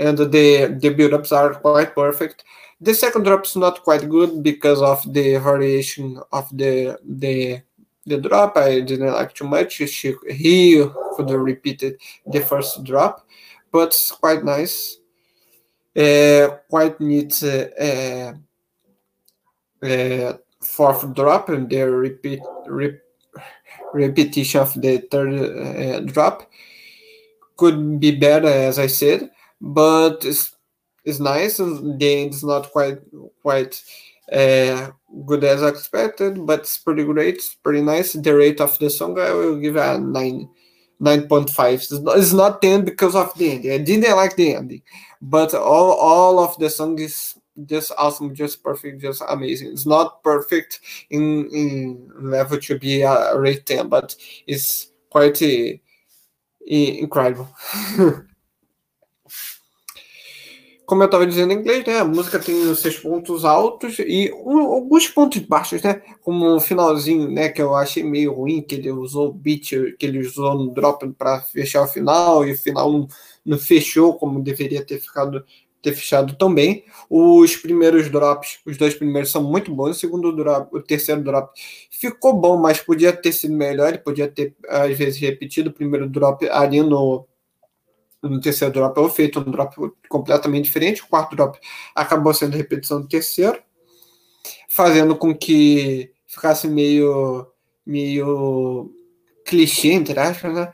and 0.00 0.18
the 0.18 0.76
the 0.80 0.88
build-ups 0.90 1.30
are 1.30 1.54
quite 1.54 1.94
perfect. 1.94 2.42
The 2.80 2.94
second 2.94 3.22
drop 3.22 3.46
is 3.46 3.54
not 3.54 3.84
quite 3.84 4.08
good 4.08 4.42
because 4.42 4.82
of 4.82 5.02
the 5.12 5.38
variation 5.38 6.20
of 6.32 6.48
the 6.50 6.98
the 7.04 7.62
the 8.04 8.18
drop. 8.18 8.56
I 8.56 8.80
didn't 8.80 9.12
like 9.12 9.34
too 9.34 9.46
much. 9.46 9.74
She, 9.74 10.14
he 10.28 10.84
could 11.14 11.30
repeated 11.30 11.98
the 12.26 12.40
first 12.40 12.82
drop 12.82 13.26
but 13.72 13.94
quite 14.20 14.44
nice. 14.44 14.98
Uh, 15.96 16.48
quite 16.68 17.00
neat 17.00 17.42
uh, 17.42 18.32
uh, 19.82 20.32
fourth 20.60 21.14
drop 21.14 21.48
and 21.48 21.68
the 21.68 21.82
repeat 21.82 22.40
rep, 22.66 23.00
repetition 23.92 24.60
of 24.60 24.74
the 24.74 24.98
third 25.10 25.32
uh, 25.34 26.00
drop 26.00 26.48
could 27.56 27.98
be 27.98 28.12
better, 28.14 28.46
as 28.46 28.78
I 28.78 28.86
said, 28.86 29.30
but 29.60 30.24
it's, 30.24 30.54
it's 31.04 31.18
nice 31.18 31.58
and 31.58 31.98
the 31.98 32.22
end 32.22 32.34
is 32.34 32.44
not 32.44 32.70
quite 32.70 32.98
quite 33.42 33.82
uh, 34.32 34.90
good 35.26 35.42
as 35.42 35.62
expected, 35.62 36.46
but 36.46 36.60
it's 36.60 36.78
pretty 36.78 37.04
great, 37.04 37.42
pretty 37.62 37.82
nice. 37.82 38.12
The 38.12 38.36
rate 38.36 38.60
of 38.60 38.78
the 38.78 38.90
song 38.90 39.18
I 39.18 39.32
will 39.32 39.58
give 39.58 39.76
a 39.76 39.98
nine 39.98 40.48
9.5. 41.00 42.16
It's 42.18 42.32
not 42.32 42.62
10 42.62 42.84
because 42.84 43.14
of 43.14 43.32
the 43.34 43.50
ending. 43.52 43.72
I 43.72 43.78
didn't 43.78 44.16
like 44.16 44.36
the 44.36 44.54
ending, 44.54 44.82
but 45.20 45.54
all, 45.54 45.92
all 45.92 46.38
of 46.38 46.58
the 46.58 46.70
song 46.70 46.98
is 46.98 47.34
just 47.66 47.92
awesome, 47.98 48.34
just 48.34 48.62
perfect, 48.62 49.00
just 49.00 49.22
amazing. 49.28 49.72
It's 49.72 49.86
not 49.86 50.22
perfect 50.22 50.80
in, 51.10 51.48
in 51.52 52.10
level 52.18 52.58
to 52.58 52.78
be 52.78 53.02
a 53.02 53.38
rate 53.38 53.66
10, 53.66 53.88
but 53.88 54.14
it's 54.46 54.92
quite 55.10 55.40
uh, 55.42 55.72
incredible. 56.66 57.48
como 60.88 61.02
eu 61.02 61.06
estava 61.06 61.26
dizendo 61.26 61.52
em 61.52 61.56
inglês, 61.56 61.84
né? 61.84 61.98
A 61.98 62.04
música 62.06 62.38
tem 62.38 62.62
os 62.62 62.80
seus 62.80 62.96
pontos 62.96 63.44
altos 63.44 63.98
e 63.98 64.32
um, 64.32 64.58
alguns 64.60 65.06
pontos 65.06 65.38
baixos, 65.42 65.82
né? 65.82 66.00
Como 66.22 66.56
o 66.56 66.60
finalzinho, 66.60 67.30
né? 67.30 67.50
Que 67.50 67.60
eu 67.60 67.74
achei 67.74 68.02
meio 68.02 68.32
ruim, 68.32 68.62
que 68.62 68.76
ele 68.76 68.90
usou 68.90 69.28
o 69.28 69.32
beat 69.32 69.68
que 69.98 70.06
ele 70.06 70.18
usou 70.18 70.54
no 70.54 70.72
drop 70.72 71.06
para 71.12 71.42
fechar 71.42 71.82
o 71.82 71.86
final 71.86 72.46
e 72.46 72.52
o 72.52 72.56
final 72.56 72.90
não, 72.90 73.06
não 73.44 73.58
fechou 73.58 74.14
como 74.14 74.42
deveria 74.42 74.82
ter 74.82 74.98
ficado 74.98 75.44
ter 75.82 75.92
fechado 75.92 76.34
tão 76.38 76.54
bem. 76.54 76.82
Os 77.10 77.54
primeiros 77.54 78.10
drops, 78.10 78.58
os 78.64 78.78
dois 78.78 78.94
primeiros 78.94 79.30
são 79.30 79.42
muito 79.44 79.70
bons. 79.70 79.90
O 79.90 80.00
segundo 80.00 80.34
drop, 80.34 80.74
o 80.74 80.80
terceiro 80.80 81.22
drop 81.22 81.52
ficou 81.90 82.32
bom, 82.32 82.56
mas 82.56 82.80
podia 82.80 83.12
ter 83.12 83.32
sido 83.32 83.52
melhor. 83.54 83.90
Ele 83.90 83.98
podia 83.98 84.26
ter 84.26 84.56
às 84.66 84.96
vezes 84.96 85.20
repetido 85.20 85.68
o 85.68 85.74
primeiro 85.74 86.08
drop 86.08 86.48
ali 86.48 86.80
no 86.80 87.26
no 88.22 88.40
terceiro 88.40 88.72
drop 88.72 88.98
ou 88.98 89.08
feito 89.08 89.40
um 89.40 89.50
drop 89.50 89.76
completamente 90.08 90.64
diferente. 90.64 91.02
O 91.02 91.08
quarto 91.08 91.36
drop 91.36 91.58
acabou 91.94 92.34
sendo 92.34 92.56
repetição 92.56 93.00
do 93.00 93.08
terceiro, 93.08 93.60
fazendo 94.68 95.16
com 95.16 95.34
que 95.34 96.12
ficasse 96.26 96.68
meio, 96.68 97.46
meio 97.86 98.92
clichê, 99.44 99.92
entre 99.92 100.18
aspas, 100.18 100.54
né? 100.54 100.72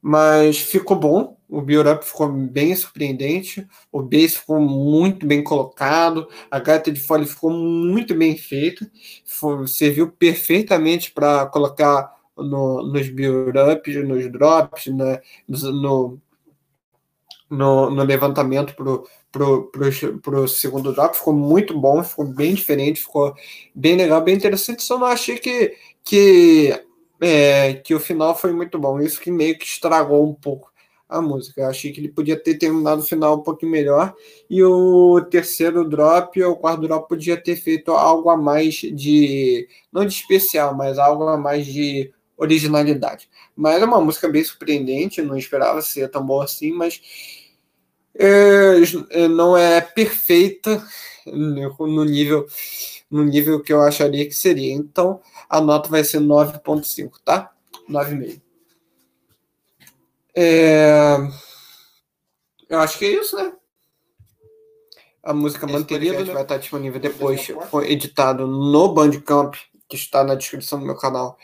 Mas 0.00 0.58
ficou 0.58 0.96
bom. 0.96 1.36
O 1.48 1.60
build-up 1.60 2.04
ficou 2.04 2.28
bem 2.28 2.74
surpreendente. 2.74 3.66
O 3.90 4.02
base 4.02 4.30
ficou 4.30 4.60
muito 4.60 5.26
bem 5.26 5.42
colocado. 5.42 6.28
A 6.50 6.58
gata 6.58 6.90
de 6.90 7.00
folha 7.00 7.26
ficou 7.26 7.50
muito 7.50 8.14
bem 8.14 8.36
feita. 8.36 8.88
Foi, 9.24 9.66
serviu 9.66 10.10
perfeitamente 10.10 11.10
para 11.12 11.46
colocar 11.46 12.14
no, 12.36 12.82
nos 12.82 13.08
build-ups, 13.08 13.96
nos 14.06 14.30
drops, 14.30 14.86
né? 14.86 15.20
no, 15.48 15.72
no 15.72 16.22
no, 17.48 17.90
no 17.90 18.02
levantamento 18.02 18.74
pro, 18.74 19.06
pro, 19.30 19.70
pro, 19.70 20.18
pro 20.20 20.48
segundo 20.48 20.92
drop, 20.92 21.16
ficou 21.16 21.34
muito 21.34 21.78
bom, 21.78 22.02
ficou 22.02 22.24
bem 22.24 22.54
diferente, 22.54 23.00
ficou 23.00 23.34
bem 23.74 23.96
legal, 23.96 24.20
bem 24.20 24.34
interessante, 24.34 24.82
só 24.82 24.98
não 24.98 25.06
achei 25.06 25.38
que, 25.38 25.74
que, 26.04 26.82
é, 27.20 27.74
que 27.74 27.94
o 27.94 28.00
final 28.00 28.36
foi 28.36 28.52
muito 28.52 28.78
bom, 28.78 29.00
isso 29.00 29.20
que 29.20 29.30
meio 29.30 29.58
que 29.58 29.64
estragou 29.64 30.28
um 30.28 30.34
pouco 30.34 30.72
a 31.08 31.22
música, 31.22 31.60
eu 31.60 31.68
achei 31.68 31.92
que 31.92 32.00
ele 32.00 32.08
podia 32.08 32.36
ter 32.36 32.58
terminado 32.58 33.00
o 33.00 33.06
final 33.06 33.36
um 33.36 33.42
pouquinho 33.42 33.70
melhor, 33.70 34.12
e 34.50 34.62
o 34.64 35.20
terceiro 35.30 35.88
drop, 35.88 36.42
ou 36.42 36.52
o 36.52 36.56
quarto 36.56 36.80
drop, 36.82 37.08
podia 37.08 37.36
ter 37.36 37.54
feito 37.54 37.92
algo 37.92 38.28
a 38.28 38.36
mais 38.36 38.74
de, 38.74 39.68
não 39.92 40.04
de 40.04 40.12
especial, 40.12 40.74
mas 40.74 40.98
algo 40.98 41.24
a 41.28 41.36
mais 41.36 41.64
de 41.64 42.12
originalidade. 42.36 43.28
Mas 43.54 43.80
é 43.80 43.84
uma 43.84 44.00
música 44.00 44.28
bem 44.28 44.44
surpreendente, 44.44 45.22
não 45.22 45.36
esperava 45.36 45.80
ser 45.80 46.10
tão 46.10 46.24
boa 46.24 46.44
assim, 46.44 46.72
mas 46.72 47.00
é, 48.18 48.80
é, 49.10 49.28
não 49.28 49.56
é 49.56 49.80
perfeita 49.80 50.84
no 51.26 52.04
nível 52.04 52.46
no 53.10 53.24
nível 53.24 53.62
que 53.62 53.72
eu 53.72 53.82
acharia 53.82 54.26
que 54.26 54.34
seria. 54.34 54.72
Então, 54.72 55.20
a 55.48 55.60
nota 55.60 55.88
vai 55.88 56.02
ser 56.02 56.20
9.5, 56.20 57.12
tá? 57.24 57.52
9,5. 57.88 58.40
É... 60.34 61.16
Eu 62.68 62.80
acho 62.80 62.98
que 62.98 63.04
é 63.04 63.10
isso, 63.10 63.36
né? 63.36 63.52
A 65.22 65.32
música 65.32 65.66
manterida 65.66 66.24
né? 66.24 66.32
vai 66.32 66.42
estar 66.42 66.56
disponível 66.56 67.00
depois, 67.00 67.46
foi 67.70 67.90
editado 67.90 68.46
no 68.46 68.92
Bandcamp, 68.92 69.54
que 69.88 69.96
está 69.96 70.22
na 70.22 70.34
descrição 70.34 70.78
do 70.78 70.86
meu 70.86 70.96
canal, 70.96 71.36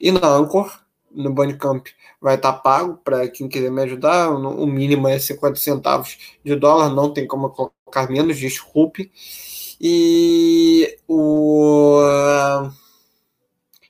e 0.00 0.10
na 0.10 0.26
Anchor 0.26 0.81
no 1.14 1.32
Bandcamp 1.32 1.86
vai 2.20 2.36
estar 2.36 2.52
tá 2.52 2.58
pago 2.58 2.98
para 3.04 3.28
quem 3.28 3.48
quiser 3.48 3.70
me 3.70 3.82
ajudar. 3.82 4.30
O 4.30 4.66
mínimo 4.66 5.08
é 5.08 5.18
50 5.18 5.56
centavos 5.56 6.18
de 6.44 6.54
dólar, 6.56 6.90
não 6.90 7.12
tem 7.12 7.26
como 7.26 7.50
colocar 7.50 8.10
menos, 8.10 8.38
desculpe. 8.38 9.10
E 9.80 10.98
o. 11.08 12.00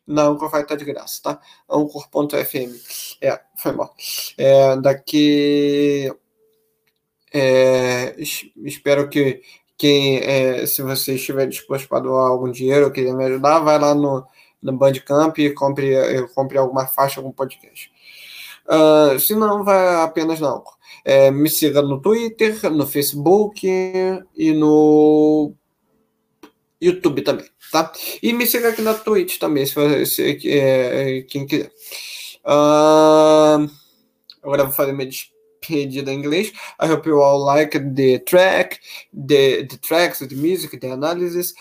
Na 0.07 0.25
Anchor 0.25 0.51
vai 0.51 0.63
estar 0.63 0.75
tá 0.75 0.79
de 0.79 0.85
graça, 0.85 1.23
tá? 1.23 1.41
Anchor.fm. 1.71 2.75
É, 3.21 3.41
foi 3.57 3.73
mal. 3.73 3.95
É, 4.37 4.77
daqui. 4.77 6.13
É, 7.35 8.15
espero 8.19 9.09
que 9.09 9.43
quem, 9.77 10.19
é, 10.19 10.67
se 10.67 10.83
você 10.83 11.15
estiver 11.15 11.47
disposto 11.47 11.89
para 11.89 12.01
doar 12.01 12.29
algum 12.29 12.51
dinheiro 12.51 12.87
ou 12.87 12.93
quiser 12.93 13.15
me 13.15 13.25
ajudar, 13.25 13.59
vai 13.61 13.79
lá 13.79 13.95
no 13.95 14.25
no 14.63 14.73
Bandcamp 14.73 15.37
e 15.39 15.51
compre, 15.51 15.95
compre 16.35 16.59
alguma 16.59 16.87
faixa, 16.87 17.21
algum 17.21 17.33
podcast. 17.33 17.91
Uh, 18.67 19.19
se 19.19 19.35
não, 19.35 19.65
vai 19.65 20.03
apenas 20.03 20.41
não. 20.41 20.63
É, 21.05 21.31
me 21.31 21.51
siga 21.51 21.83
no 21.83 22.01
Twitter, 22.01 22.71
no 22.71 22.87
Facebook 22.87 23.67
e 24.37 24.53
no 24.53 25.53
YouTube 26.81 27.23
também, 27.23 27.47
tá? 27.73 27.93
E 28.23 28.33
me 28.33 28.47
siga 28.47 28.69
aqui 28.69 28.83
na 28.83 28.95
Twitch 28.95 29.39
também, 29.39 29.67
se 29.67 29.75
você 29.75 30.39
é, 30.45 31.23
quem 31.23 31.47
quiser. 31.47 31.73
Uh, 32.45 33.71
agora 34.43 34.65
vou 34.65 34.73
fazer 34.73 34.93
minha 34.93 35.09
despedida 35.09 36.13
em 36.13 36.19
inglês. 36.19 36.53
I 36.81 36.91
hope 36.91 37.09
you 37.09 37.21
all 37.21 37.45
like 37.45 37.79
the 37.79 38.19
track, 38.21 38.79
the, 39.13 39.65
the 39.65 39.79
tracks, 39.79 40.21
the 40.21 40.35
music, 40.35 40.79
the 40.79 40.91
analysis. 40.91 41.55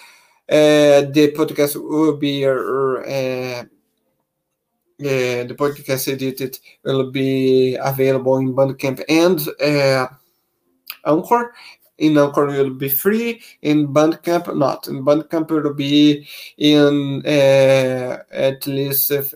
Uh, 0.51 1.07
the 1.15 1.31
podcast 1.31 1.81
will 1.81 2.17
be 2.17 2.45
uh, 2.45 2.51
uh, 2.51 3.63
the 4.99 5.55
podcast 5.57 6.11
edited 6.11 6.59
will 6.83 7.09
be 7.09 7.75
available 7.75 8.35
in 8.37 8.53
Bandcamp 8.53 9.01
and 9.07 9.39
uh, 9.61 10.07
Anchor. 11.05 11.53
In 11.99 12.17
Anchor, 12.17 12.47
will 12.47 12.71
be 12.71 12.89
free. 12.89 13.41
In 13.61 13.93
Bandcamp, 13.93 14.53
not. 14.57 14.89
In 14.89 15.05
Bandcamp, 15.05 15.51
it 15.51 15.63
will 15.63 15.73
be 15.73 16.27
in 16.57 17.25
at 17.25 18.67
least 18.67 19.09
if, 19.11 19.33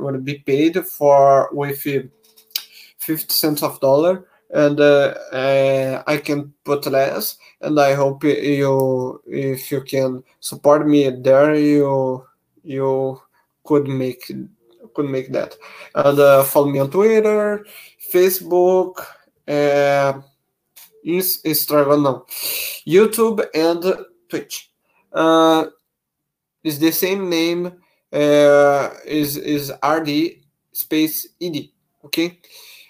will 0.00 0.18
be 0.18 0.38
paid 0.38 0.84
for 0.84 1.48
with 1.52 1.78
50 1.78 3.32
cents 3.32 3.62
of 3.62 3.78
dollar 3.78 4.24
and 4.50 4.80
uh, 4.80 5.14
uh, 5.32 6.02
I 6.06 6.18
can 6.18 6.52
put 6.64 6.86
less. 6.86 7.38
And 7.60 7.78
I 7.80 7.94
hope 7.94 8.24
you, 8.24 9.22
if 9.26 9.70
you 9.70 9.80
can 9.82 10.22
support 10.40 10.86
me 10.86 11.10
there, 11.10 11.54
you 11.54 12.24
you 12.62 13.20
could 13.64 13.88
make 13.88 14.30
could 14.94 15.08
make 15.08 15.32
that. 15.32 15.56
And 15.94 16.18
uh, 16.18 16.44
follow 16.44 16.70
me 16.70 16.78
on 16.78 16.90
Twitter, 16.90 17.66
Facebook, 18.12 19.04
uh, 19.48 20.20
Instagram, 21.04 22.02
no, 22.02 22.26
YouTube, 22.86 23.46
and 23.54 24.06
Twitch. 24.28 24.70
Uh, 25.12 25.66
is 26.62 26.78
the 26.78 26.90
same 26.90 27.30
name. 27.30 27.72
Uh, 28.12 28.90
is 29.04 29.36
is 29.36 29.72
RD 29.84 30.42
space 30.72 31.28
ED. 31.40 31.68
Okay. 32.04 32.38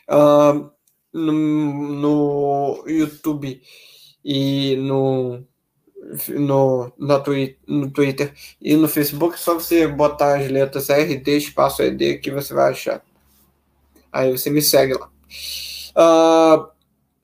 Um, 0.09 0.73
no, 1.17 1.33
no 1.33 2.85
YouTube 2.87 3.63
e 4.25 4.77
no, 4.77 5.43
no, 6.29 6.93
na 6.99 7.19
twi 7.21 7.59
no 7.67 7.91
Twitter 7.91 8.35
e 8.61 8.77
no 8.77 8.87
Facebook, 8.89 9.35
é 9.35 9.39
só 9.39 9.55
você 9.55 9.87
botar 9.87 10.39
as 10.39 10.51
letras 10.51 10.89
RD 10.89 11.37
espaço 11.37 11.83
ED 11.83 12.19
que 12.19 12.31
você 12.31 12.53
vai 12.53 12.71
achar. 12.71 13.03
Aí 14.13 14.31
você 14.31 14.51
me 14.51 14.61
segue 14.61 14.95
lá. 14.95 15.11
Uh, 15.97 16.69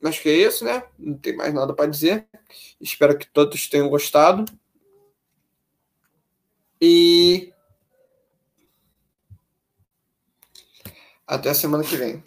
acho 0.08 0.22
que 0.22 0.28
é 0.28 0.36
isso, 0.36 0.64
né? 0.64 0.82
Não 0.98 1.14
tem 1.14 1.36
mais 1.36 1.52
nada 1.52 1.74
para 1.74 1.90
dizer. 1.90 2.26
Espero 2.80 3.16
que 3.16 3.26
todos 3.26 3.68
tenham 3.68 3.88
gostado. 3.88 4.44
E 6.80 7.52
até 11.26 11.50
a 11.50 11.54
semana 11.54 11.84
que 11.84 11.96
vem. 11.96 12.22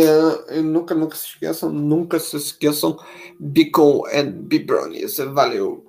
É, 0.00 0.62
nunca, 0.62 0.94
nunca 0.94 1.16
se 1.16 1.26
esqueçam, 1.26 1.72
nunca 1.72 2.20
se 2.20 2.36
esqueçam, 2.36 2.96
Beacon 3.38 4.04
and 4.12 4.30
Bibronies. 4.46 5.16
Valeu! 5.18 5.87